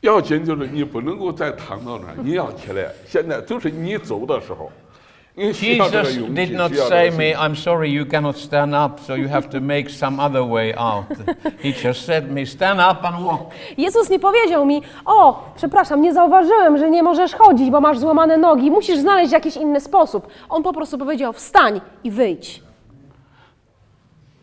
[0.06, 2.92] 要紧就是你不能够再躺到那儿，你要起来。
[3.08, 4.72] 现在就是你走的时候，
[5.36, 9.00] 你需要这个 Jesus 勇气， did not 需要这 say 个 me, 信心 I'm sorry, you cannot stand up,
[9.00, 11.06] so you have to make some other way out.
[11.62, 13.52] he just said me, stand up and walk.
[13.78, 18.38] Jezus nie powiedział mi: O, przepraszam, nie zauważyłem, że nie możesz chodzić, bo masz złamane
[18.38, 20.28] nogi, musisz znaleźć jakiś inny sposób.
[20.50, 22.64] On po prostu powiedział: Wstań i wyjdź.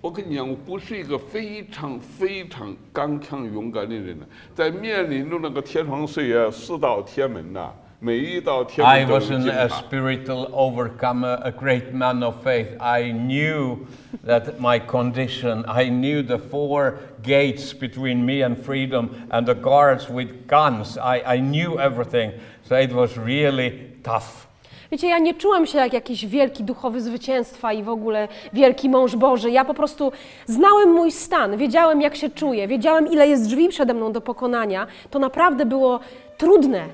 [0.03, 9.69] 我跟你讲，我不是一个非常非常刚强勇敢的人呢，在面临着那个天窗岁月四道天门呐、每一道天门都有 wasn't a。
[9.69, 12.75] spiritual overcomer, a great man of faith.
[12.79, 13.85] I knew
[14.25, 20.09] that my condition, I knew the four gates between me and freedom and the guards
[20.09, 20.97] with guns.
[20.97, 22.33] I, I knew everything.
[22.65, 24.47] So it was really tough.
[24.92, 29.16] Wiecie, ja nie czułem się jak jakiś wielki duchowy zwycięstwa i w ogóle wielki mąż
[29.16, 29.50] Boży.
[29.50, 30.12] Ja po prostu
[30.46, 34.86] znałem mój stan, wiedziałem jak się czuję, wiedziałem ile jest drzwi przede mną do pokonania.
[35.10, 36.00] To naprawdę było
[36.38, 36.88] trudne.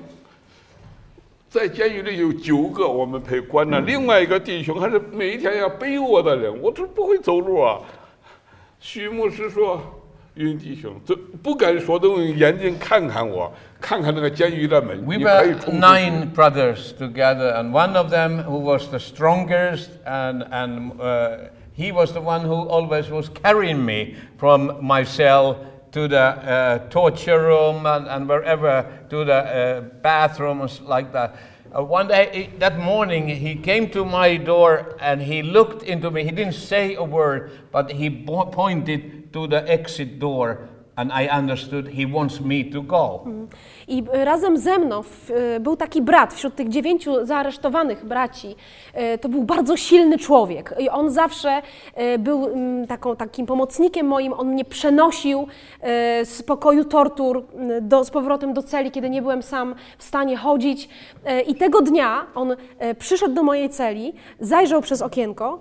[1.49, 7.79] 在监狱里有九个我们陪关着，另外一个弟兄还是每一天要背我的人，我这不会走路啊。
[8.81, 9.79] 徐牧师说：“
[10.35, 13.49] 云弟兄，这不敢说都用眼睛看看我，
[13.79, 15.77] 看看那个监狱的门， We 你可以 were 冲出去。
[15.77, 21.37] nine brothers together, and one of them who was the strongest, and, and uh,
[21.73, 25.55] he was the one who always was carrying me from my cell
[25.93, 31.13] to the uh, torture room and, and wherever, to the uh, bathroom and s- like
[31.13, 31.35] that.
[31.72, 36.24] Uh, one day, that morning, he came to my door and he looked into me.
[36.24, 40.68] He didn't say a word, but he po- pointed to the exit door,
[41.00, 43.24] and I understood he wants me to go.
[43.88, 45.02] I razem ze mną
[45.56, 48.56] e, był taki brat wśród tych dziewięciu zaaresztowanych braci.
[48.94, 51.62] E, To był bardzo silny człowiek i on zawsze
[51.94, 54.32] e, był mm, taką, takim pomocnikiem moim.
[54.32, 55.46] On mnie przenosił
[56.24, 60.36] z pokoju tortur m, do, z powrotem do celi, kiedy nie byłem sam w stanie
[60.36, 60.88] chodzić.
[61.46, 62.56] I tego dnia on
[62.98, 65.58] przyszedł do mojej celi, zajrzał przez okienko.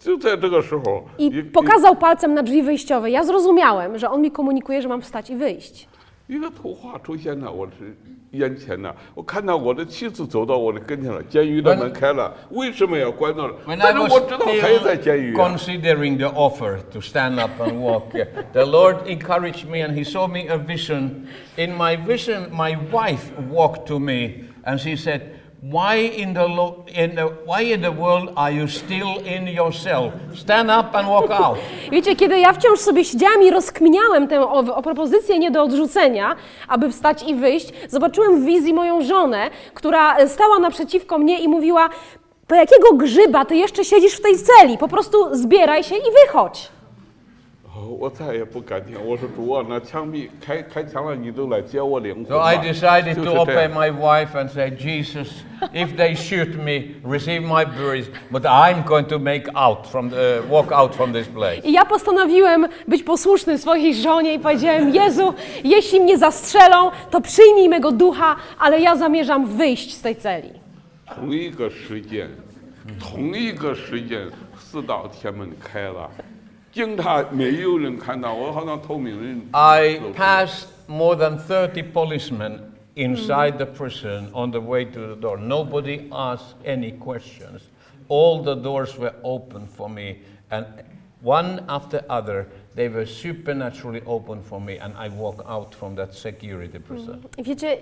[0.00, 3.10] 就在这个时候， I pokazał palcem na drzwi wyjściowe.
[3.10, 5.88] Ja zrozumiałem, że on mi komunikuje, że mam wstać i wyjść.
[6.28, 7.96] 一个图画出现在我是
[8.32, 8.92] 眼前呢。
[9.14, 13.54] 我看到我的妻子走到我的跟前了，监狱的门开了，为什么要关到了？
[13.64, 15.56] When I 但是 was 我知道他也在监 still 狱、啊。
[15.56, 20.02] considering the offer to stand up and walk, uh, the Lord encouraged me and He
[20.02, 21.28] saw me a vision.
[21.56, 25.20] In my vision, my wife walked to me and she said,
[25.63, 26.45] why in, the
[27.03, 30.11] in the, why in the world are you still in your cell?
[30.35, 31.57] Stand up and walk out.
[31.91, 36.35] Wiecie, kiedy ja wciąż sobie siedziałam i rozkminiałem tę o, o propozycję nie do odrzucenia,
[36.67, 41.89] aby wstać i wyjść, zobaczyłem w wizji moją żonę, która stała naprzeciwko mnie i mówiła:
[42.47, 44.77] Po jakiego grzyba ty jeszcze siedzisz w tej celi?
[44.77, 46.69] Po prostu zbieraj się i wychodź.
[47.78, 48.96] 哦，我再也不敢听。
[49.04, 52.44] 我说主啊，那枪毙开开枪了，你都来接我灵魂 So 吧。
[52.44, 53.72] I decided 就 to 是这 obey 样。
[53.72, 55.28] my wife and say, Jesus,
[55.74, 60.42] if they shoot me, receive my burials, but I'm going to make out from the,
[60.48, 61.60] walk out from this place.
[61.64, 65.34] I ja postanowiłem być posłuszny swojej żonie i powiedziałem: Jezu,
[65.64, 70.50] jeśli mnie zastrzelą, to przyjmij mego ducha, ale ja zamierzam wyjść z tej celi.
[71.14, 72.28] 同一个时间，
[72.98, 76.10] 同一个时间，四道天门开了，
[76.72, 79.42] 惊他没有人看到，我好像透明人。
[79.52, 82.60] I passed more than 30 policemen
[82.94, 85.38] inside the prison on the way to the door.
[85.38, 87.62] Nobody asked any questions.
[88.08, 90.16] All the doors were open for me,
[90.50, 90.66] and
[91.22, 96.14] one after other, they were supernaturally open for me, and I walked out from that
[96.14, 97.22] security prison.
[97.38, 97.78] I Wiecie,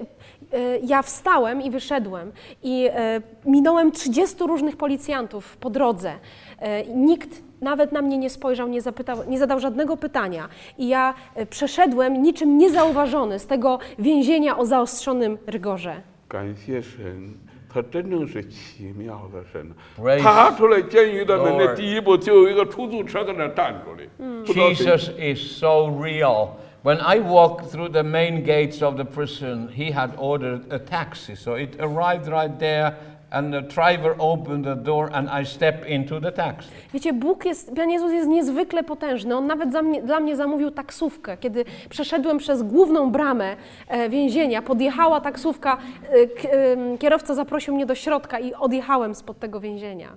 [0.52, 2.32] e, ja wstałem i wyszedłem
[2.62, 6.14] i e, minąłem 30 różnych policjantów po drodze.
[6.58, 10.48] E, i Nikt nawet na mnie nie spojrzał, nie, zapytał, nie zadał żadnego pytania.
[10.78, 16.02] I ja e, przeszedłem niczym niezauważony z tego więzienia o zaostrzonym rygorze.
[16.28, 17.34] 感谢神，
[17.68, 19.72] 他真正是奇妙的神。
[19.96, 24.04] Praise 踏出来监狱的门的 Lord 第一步，就有一个出租车搁那站着的。
[24.44, 26.48] 不知道谁 Jesus is so real.
[26.82, 31.34] When I walked through the main gates of the prison, he had ordered a taxi.
[31.34, 32.94] So it arrived right there,
[33.30, 36.68] and the driver opened the door, and I stepped into the taxi.
[36.92, 39.36] Wiecie, Bóg jest, Pan Jezus jest niezwykle potężny.
[39.36, 41.36] On nawet za mnie, dla mnie zamówił taksówkę.
[41.36, 43.56] Kiedy przeszedłem przez główną bramę
[43.88, 45.78] e, więzienia, podjechała taksówka,
[46.10, 50.08] e, k, em, kierowca zaprosił mnie do środka i odjechałem spod tego więzienia.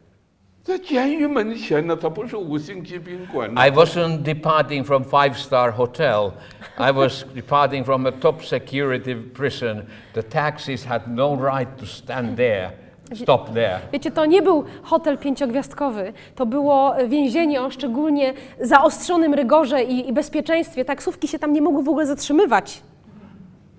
[0.64, 3.62] 在监狱门前呢，它不是五星级宾馆呢。
[3.62, 6.34] I wasn't departing from five-star hotel.
[6.78, 9.86] I was departing from a top security prison.
[10.14, 12.72] The taxis had no right to stand there,
[13.14, 13.80] stop there.
[13.92, 20.14] Wiecie, to nie był hotel pięciogwiazdkowy, to było więzienie o szczególnie zaostrzonym rygorze i, i
[20.14, 20.86] bezpieczeństwie.
[20.86, 22.84] Taksówki się tam nie mogły w ogóle zatrzymywać.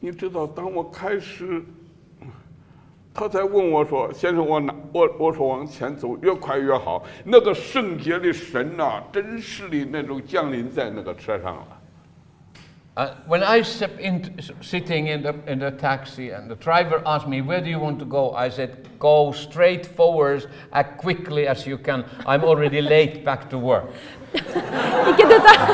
[0.01, 1.63] 你知道，当我开始，
[3.13, 11.67] 他在问我说：“先生，我哪我我说往前走，越快越好。”那个圣洁的神呐、真实的那种降临在那个车上了。
[12.96, 17.28] Uh, when I stepped in, sitting in the, in the taxi, and the driver asked
[17.28, 18.34] me, Where do you want to go?
[18.34, 22.06] I said, Go straight forward as quickly as you can.
[22.28, 23.86] I'm already late back to work.
[25.10, 25.68] I kiedy ta,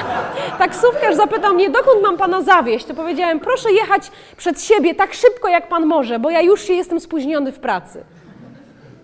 [0.58, 5.50] taksówkarz zapytał mnie, dokąd mam pana zawieźć, to powiedziałem, proszę jechać przed siebie tak szybko,
[5.50, 8.04] jak pan może, bo ja już się jestem spóźniony w pracy.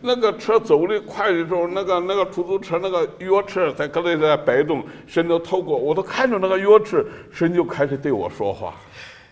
[0.06, 8.74] 那个车走的快的时候，那个那个出租车那个钥匙在搁那在摆动，神就透过，我都看着那个钥匙，神就开始对我说话。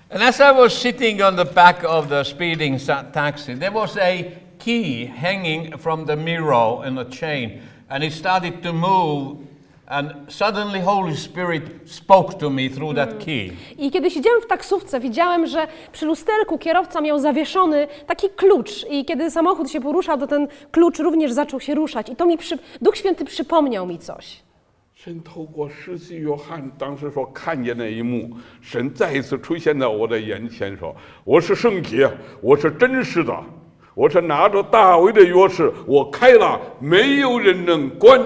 [0.09, 3.97] And as I was sitting on the back of the speeding sa- taxi, there was
[3.97, 9.37] a key hanging from the mirror in a chain, and it started to move.
[9.92, 13.52] And suddenly, Holy Spirit spoke to me through that key.
[13.78, 19.04] I kiedy siedziałem w taksówce, widziałem, że przy lusterku kierowca miał zawieszony taki klucz i
[19.04, 22.08] kiedy samochód się poruszał, to ten klucz również zaczął się ruszać.
[22.08, 22.58] I to mi przy...
[22.82, 24.42] Duch Święty przypomniał mi coś.
[24.94, 32.10] 神透过施洗约翰当时说看见那一幕，神再一次出现在我的眼前，说：“我是圣洁，
[32.42, 33.32] 我是真实的，
[33.94, 38.20] 我是拿着大卫的钥匙，我开了，没有人能关。”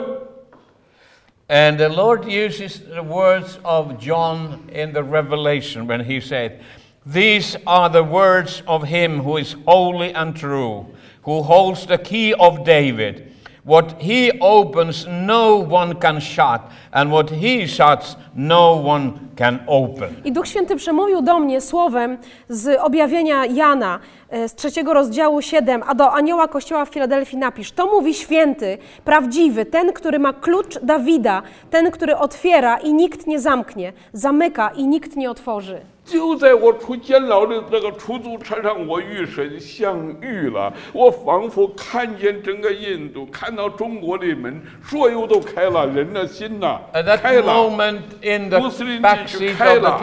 [1.49, 6.61] And the Lord uses the words of John in the Revelation when he said,
[7.05, 10.87] These are the words of him who is holy and true,
[11.21, 13.26] who holds the key of David.
[13.67, 16.61] What he opens, no one can shut,
[16.91, 20.15] and what he shuts, no one can open.
[20.25, 22.17] I Duch Święty przemówił do mnie słowem
[22.49, 23.99] z objawienia Jana
[24.29, 28.77] e, z trzeciego rozdziału 7, a do anioła kościoła w Filadelfii napisz, to mówi święty,
[29.05, 34.87] prawdziwy, ten, który ma klucz Dawida, ten, który otwiera i nikt nie zamknie, zamyka i
[34.87, 35.81] nikt nie otworzy.
[36.06, 40.72] 就在我出监牢的那个出租车上，我与神相遇了。
[40.92, 47.52] 我仿佛看见整个印度，看到中国的门，所有都开了，人的心呐、 At that 开了。
[47.52, 49.98] moment in the 穆斯林 back 地区 seat 开 of the 了。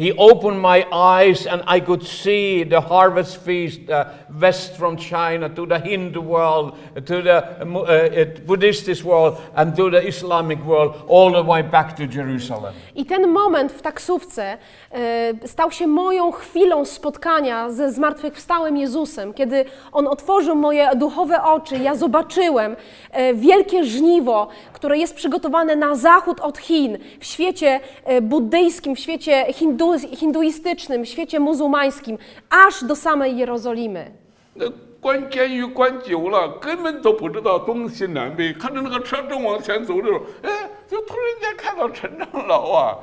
[0.00, 4.04] He opened my eyes and I could see the harvest feast uh,
[4.40, 9.90] west from China to the Hindu world, to the uh, uh, Buddhist world, and to
[9.90, 12.74] the Islamic world, all the way back to Jerusalem.
[12.94, 14.58] I ten moment w taksówce
[14.92, 21.76] e, stał się moją chwilą spotkania ze zmartwychwstałym Jezusem, kiedy On otworzył moje duchowe oczy.
[21.76, 22.76] Ja zobaczyłem
[23.12, 28.98] e, wielkie żniwo, które jest przygotowane na zachód od Chin, w świecie e, buddyjskim, w
[28.98, 32.17] świecie hindu, hinduistycznym, w świecie muzułmańskim,
[32.49, 34.11] aż do samej Jerozolimy.
[34.55, 34.65] 那
[35.01, 38.53] 关监狱关久了，根本都不知道东西南北。
[38.53, 42.97] 看着那个车正往前走的时候，哎，就突然间看到陈长老啊，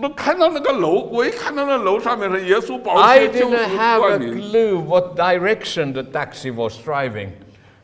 [0.00, 4.50] 那看到那个楼，我一看到那楼上面是耶稣宝 I 血救赎 didn't have 冠 a 名。
[4.50, 7.30] clue what direction the taxi was driving.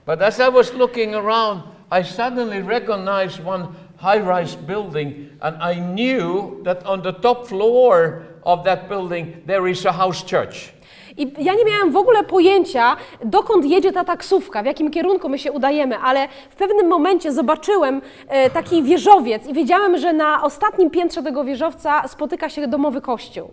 [0.07, 3.69] But as I was looking around, I suddenly recognized one
[3.99, 9.71] high rise building, and I knew that on the top floor of that building there
[9.71, 10.75] is a house church.
[11.17, 15.39] I ja nie miałam w ogóle pojęcia, dokąd jedzie ta taksówka, w jakim kierunku my
[15.39, 20.91] się udajemy, ale w pewnym momencie zobaczyłem e, taki wieżowiec i wiedziałem, że na ostatnim
[20.91, 23.51] piętrze tego wieżowca spotyka się domowy kościół.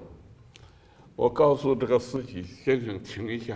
[1.18, 3.56] 我告诉这个司机先生停一下，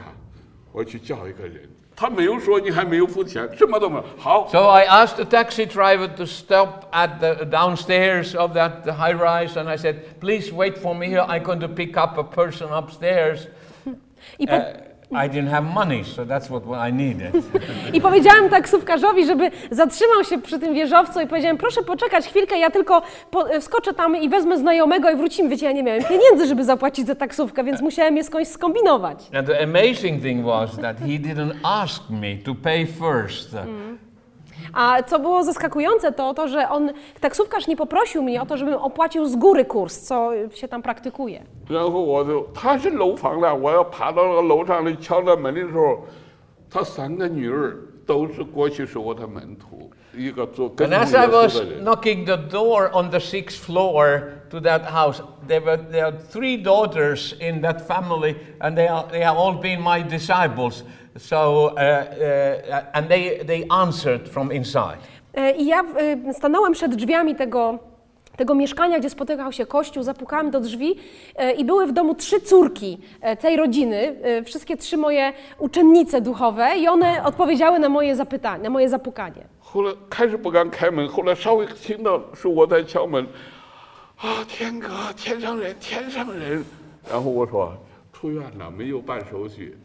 [0.72, 1.68] 我去叫一个人。
[1.99, 4.03] 他没有说你还没有付钱，什么都没有。
[4.18, 9.55] 好， So I asked the taxi driver to stop at the downstairs of that high rise,
[9.55, 11.26] and I said, "Please wait for me here.
[11.26, 13.47] I'm going to pick up a person upstairs."
[14.39, 14.74] I, po, Uh,
[15.12, 17.34] I didn't have money, so that's what I needed.
[17.96, 22.70] I powiedziałem taksówkarzowi, żeby zatrzymał się przy tym wieżowcu i powiedziałem, proszę poczekać chwilkę, ja
[22.70, 25.48] tylko po, e, wskoczę tam i wezmę znajomego i wrócimy.
[25.48, 29.30] Wiecie, ja nie miałem pieniędzy, żeby zapłacić za taksówkę, więc musiałem je skądś skombinować.
[29.34, 33.56] And the amazing thing was that he didn't ask me to pay first.
[34.74, 38.74] A co było zaskakujące, to to, że on, taksówkarz nie poprosił mnie o to, żebym
[38.74, 41.43] opłacił z góry kurs, co się tam praktykuje.
[41.70, 46.05] 然后我就他是楼房的，我要爬到那个楼上来敲那门的时候，
[46.70, 51.84] 他三个女儿都是过去是我的门徒，一个做跟 And 从 as 耶 I 稣 was 的人。
[51.84, 56.61] knocking the door on the sixth floor to that house, there were there are three
[56.61, 60.84] daughters in that family, and they are they have all been my disciples.
[61.18, 64.97] So uh, uh, and they they answered from inside.
[65.34, 67.80] E, I ja e, stanąłem przed drzwiami tego,
[68.38, 70.95] tego mieszkania, gdzie spotykał się kościół, zapukałem do drzwi
[71.36, 76.22] e, i były w domu trzy córki e, tej rodziny, e, wszystkie trzy moje uczennice
[76.22, 79.45] duchowe i one odpowiedziały na moje zapytanie, na moje zapukanie.
[79.59, 83.28] 后来开始不敢开门，后来稍微听到是我在敲门，
[84.18, 84.88] 啊，天哥，
[85.18, 86.63] 天上人，天上人。
[87.11, 87.74] 然后我说
[88.13, 89.78] 出院了，没有办手续。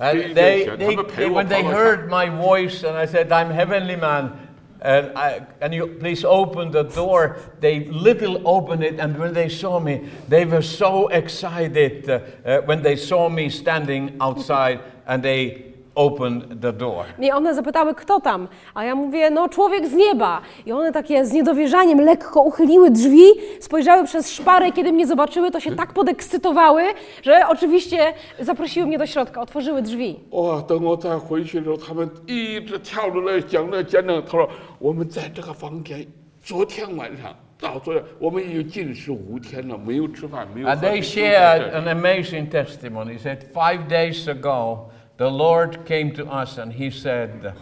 [0.00, 3.96] And They- they, they- when they they- heard my voice and I said, I'm heavenly
[3.96, 4.32] man,
[4.80, 9.50] and, I, and you please open the door, they little opened it, and when they
[9.50, 15.22] saw me, they were so excited uh, uh, when they saw me standing outside and
[15.22, 17.05] they opened the door.
[17.19, 18.47] I one zapytały, kto tam?
[18.73, 20.41] A ja mówię, no człowiek z nieba.
[20.65, 23.23] I one takie z niedowierzaniem lekko uchyliły drzwi,
[23.59, 26.83] spojrzały przez szparę i kiedy mnie zobaczyły, to się tak podekscytowały,
[27.23, 30.19] że oczywiście zaprosiły mnie do środka, otworzyły drzwi.
[30.31, 34.21] 哇，等我再回去的时候，他们一直跳出来讲那见证。
[34.25, 34.49] 他说
[34.79, 36.05] 我们在这个房间，
[36.43, 43.17] 昨天晚上到昨天，我们已经禁食五天了，没有吃饭，没有喝 And 水 they 就在 shared 这儿 an amazing testimony.
[43.17, 44.89] He said, Five days ago,
[45.20, 47.52] the Lord came to us and He said,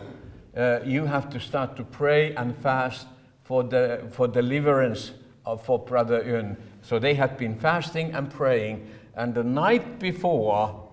[0.56, 3.08] uh, You have to start to pray and fast
[3.42, 5.10] for, the, for deliverance
[5.44, 6.56] of, for Brother Yun.
[6.82, 8.86] So they had been fasting and praying.
[9.16, 10.88] And the night before,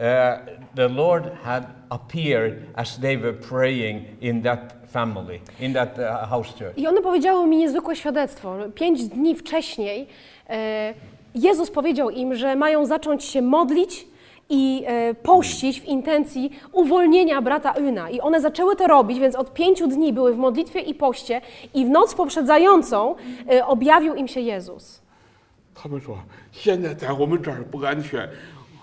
[0.00, 0.38] uh,
[0.74, 6.54] the Lord had appeared as they were praying in that family, in that uh, house
[6.54, 6.78] church.
[6.78, 8.56] I one powiedziały mi niezwykłe świadectwo.
[8.74, 10.06] Pięć dni wcześniej
[10.48, 10.94] e,
[11.34, 14.15] Jezus powiedział im, że mają zacząć się modlić
[14.49, 18.09] i e, pościć w intencji uwolnienia brata Una.
[18.09, 21.41] I one zaczęły to robić, więc od pięciu dni były w modlitwie i poście
[21.73, 23.15] i w noc poprzedzającą
[23.51, 25.01] e, objawił im się Jezus.
[25.73, 26.17] 他们说
[26.51, 28.29] 现在在我们这儿不安全，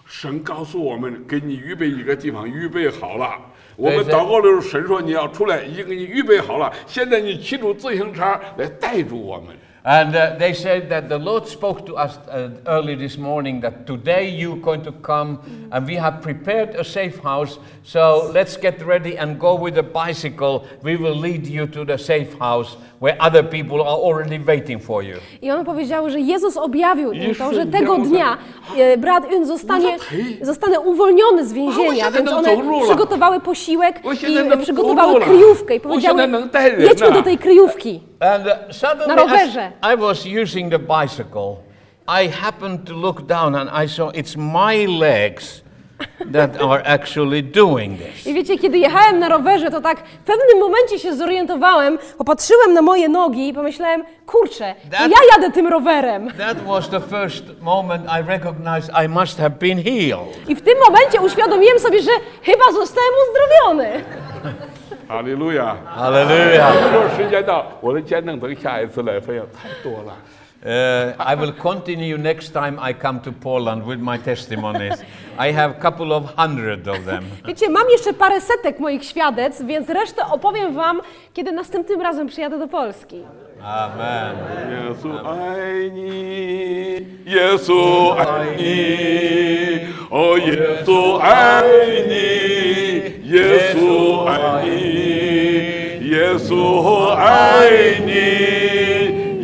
[0.06, 3.34] 神告诉我们给你预备一个地方，预备好了。
[3.76, 6.72] 我们祷告的时候，神说你要出来，已经给你预备好了。
[6.86, 8.22] 现在你骑着自行车
[8.56, 9.54] 来带住我们。
[9.85, 13.85] And uh, they said that the Lord spoke to us uh, early this morning that
[13.85, 15.39] today you're going to come
[15.73, 17.59] and we have prepared a safe house.
[17.83, 20.65] So let's get ready and go with a bicycle.
[20.83, 25.03] We will lead you to the safe house where other people are already waiting for
[25.03, 25.17] you.
[25.41, 28.37] I one powiedziały, że Jezus objawił im to, że tego dnia
[28.77, 30.45] e, brat Un zostanie, ty?
[30.45, 32.49] zostanę uwolniony z więzienia, więc one
[32.83, 34.01] przygotowały posiłek
[34.57, 36.21] i przygotowały kryjówkę i powiedziały,
[36.77, 37.11] jedźmy no.
[37.11, 38.01] do tej kryjówki.
[38.21, 39.71] Uh, Na rowerze.
[39.81, 41.57] I was using the bicycle,
[42.07, 45.63] I happened to look down and I saw it's my legs
[46.31, 48.27] that are actually doing this.
[48.27, 52.81] I wiecie, kiedy jechałem na rowerze, to tak w pewnym momencie się zorientowałem, popatrzyłem na
[52.81, 56.31] moje nogi i pomyślałem, kurczę, to That- ja jadę tym rowerem.
[56.37, 60.49] That was the first moment I recognized I must have been healed.
[60.49, 62.11] I w tym momencie uświadomiłem sobie, że
[62.43, 64.03] chyba zostałem uzdrowiony.
[65.12, 65.76] 哈利路亚！
[65.96, 66.72] Hallelujah.
[66.92, 70.16] 说时间到，我的见证等下一次来分享太多了。
[70.60, 74.98] Uh, I will continue next time I come to Poland with my testimonies.
[75.36, 77.24] I have a couple of hundred of them.
[77.46, 81.00] Wiecie, mam jeszcze parę setek moich świadectw, więc resztę opowiem wam,
[81.34, 83.22] kiedy następnym razem przyjadę do Polski.
[83.65, 84.35] Amen.
[84.93, 92.13] 예수 아니 예수 아니 어 예수 아니
[93.25, 94.67] 예수 아니
[96.11, 98.13] 예수 아니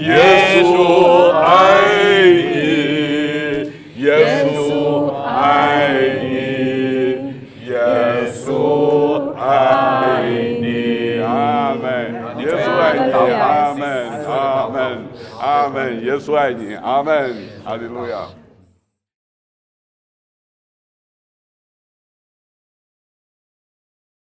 [0.03, 2.39] 예수 아니
[15.40, 16.02] Amen.
[16.04, 16.36] Yesu.
[16.38, 17.50] Amen.
[17.64, 18.39] Hallelujah.